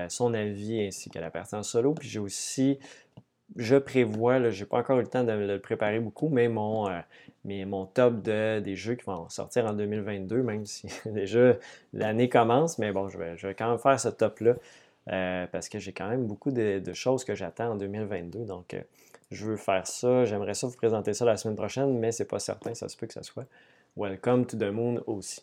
son 0.10 0.34
avis 0.34 0.82
ainsi 0.82 1.10
que 1.10 1.19
la 1.19 1.29
partie 1.29 1.56
en 1.56 1.63
solo. 1.63 1.93
Puis 1.93 2.08
j'ai 2.08 2.19
aussi 2.19 2.79
je 3.56 3.75
prévois, 3.75 4.49
je 4.49 4.63
n'ai 4.63 4.67
pas 4.67 4.77
encore 4.77 4.99
eu 4.99 5.01
le 5.01 5.08
temps 5.08 5.23
de 5.23 5.32
le 5.32 5.60
préparer 5.60 5.99
beaucoup, 5.99 6.29
mais 6.29 6.47
mon, 6.47 6.89
euh, 6.89 6.99
mon 7.65 7.86
top 7.86 8.21
de, 8.21 8.60
des 8.60 8.75
jeux 8.75 8.95
qui 8.95 9.06
vont 9.06 9.29
sortir 9.29 9.65
en 9.65 9.73
2022, 9.73 10.41
même 10.41 10.65
si 10.65 10.88
déjà 11.06 11.53
l'année 11.93 12.29
commence, 12.29 12.79
mais 12.79 12.91
bon, 12.91 13.10
je 13.10 13.17
vais, 13.17 13.38
je 13.38 13.47
vais, 13.47 13.53
quand 13.53 13.69
même 13.69 13.79
faire 13.79 13.99
ce 13.99 14.10
top-là 14.10 14.56
euh, 15.12 15.46
parce 15.52 15.70
que 15.70 15.80
j'ai 15.80 15.92
quand 15.92 16.08
même 16.08 16.26
beaucoup 16.26 16.52
de, 16.52 16.82
choses 16.94 17.24
que 17.24 17.36
j'attends 17.36 17.72
en 17.72 17.76
2022. 17.76 18.46
Donc, 18.46 18.74
euh, 18.74 18.82
je 19.32 19.46
veux 19.46 19.58
faire 19.58 19.86
ça. 19.88 20.26
J'aimerais 20.26 20.54
ça 20.54 20.68
vous 20.68 20.76
présenter 20.76 21.13
ça 21.13 21.26
la 21.26 21.38
semaine 21.38 21.56
prochaine, 21.56 21.98
mais 22.00 22.12
c'est 22.12 22.26
pas 22.28 22.39
certain, 22.39 22.74
ça 22.74 22.89
se 22.89 22.98
peut 22.98 23.08
que 23.08 23.13
ça 23.13 23.24
soit. 23.24 23.46
Welcome 23.98 24.46
to 24.46 24.58
the 24.58 24.72
Moon 24.72 25.02
aussi. 25.08 25.42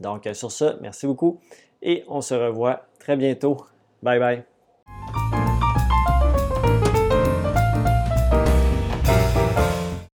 Donc, 0.00 0.28
sur 0.32 0.52
ce, 0.52 0.80
merci 0.80 1.06
beaucoup 1.06 1.40
et 1.82 2.04
on 2.08 2.20
se 2.20 2.34
revoit 2.34 2.86
très 2.98 3.16
bientôt. 3.16 3.66
Bye 4.02 4.18
bye. 4.18 5.17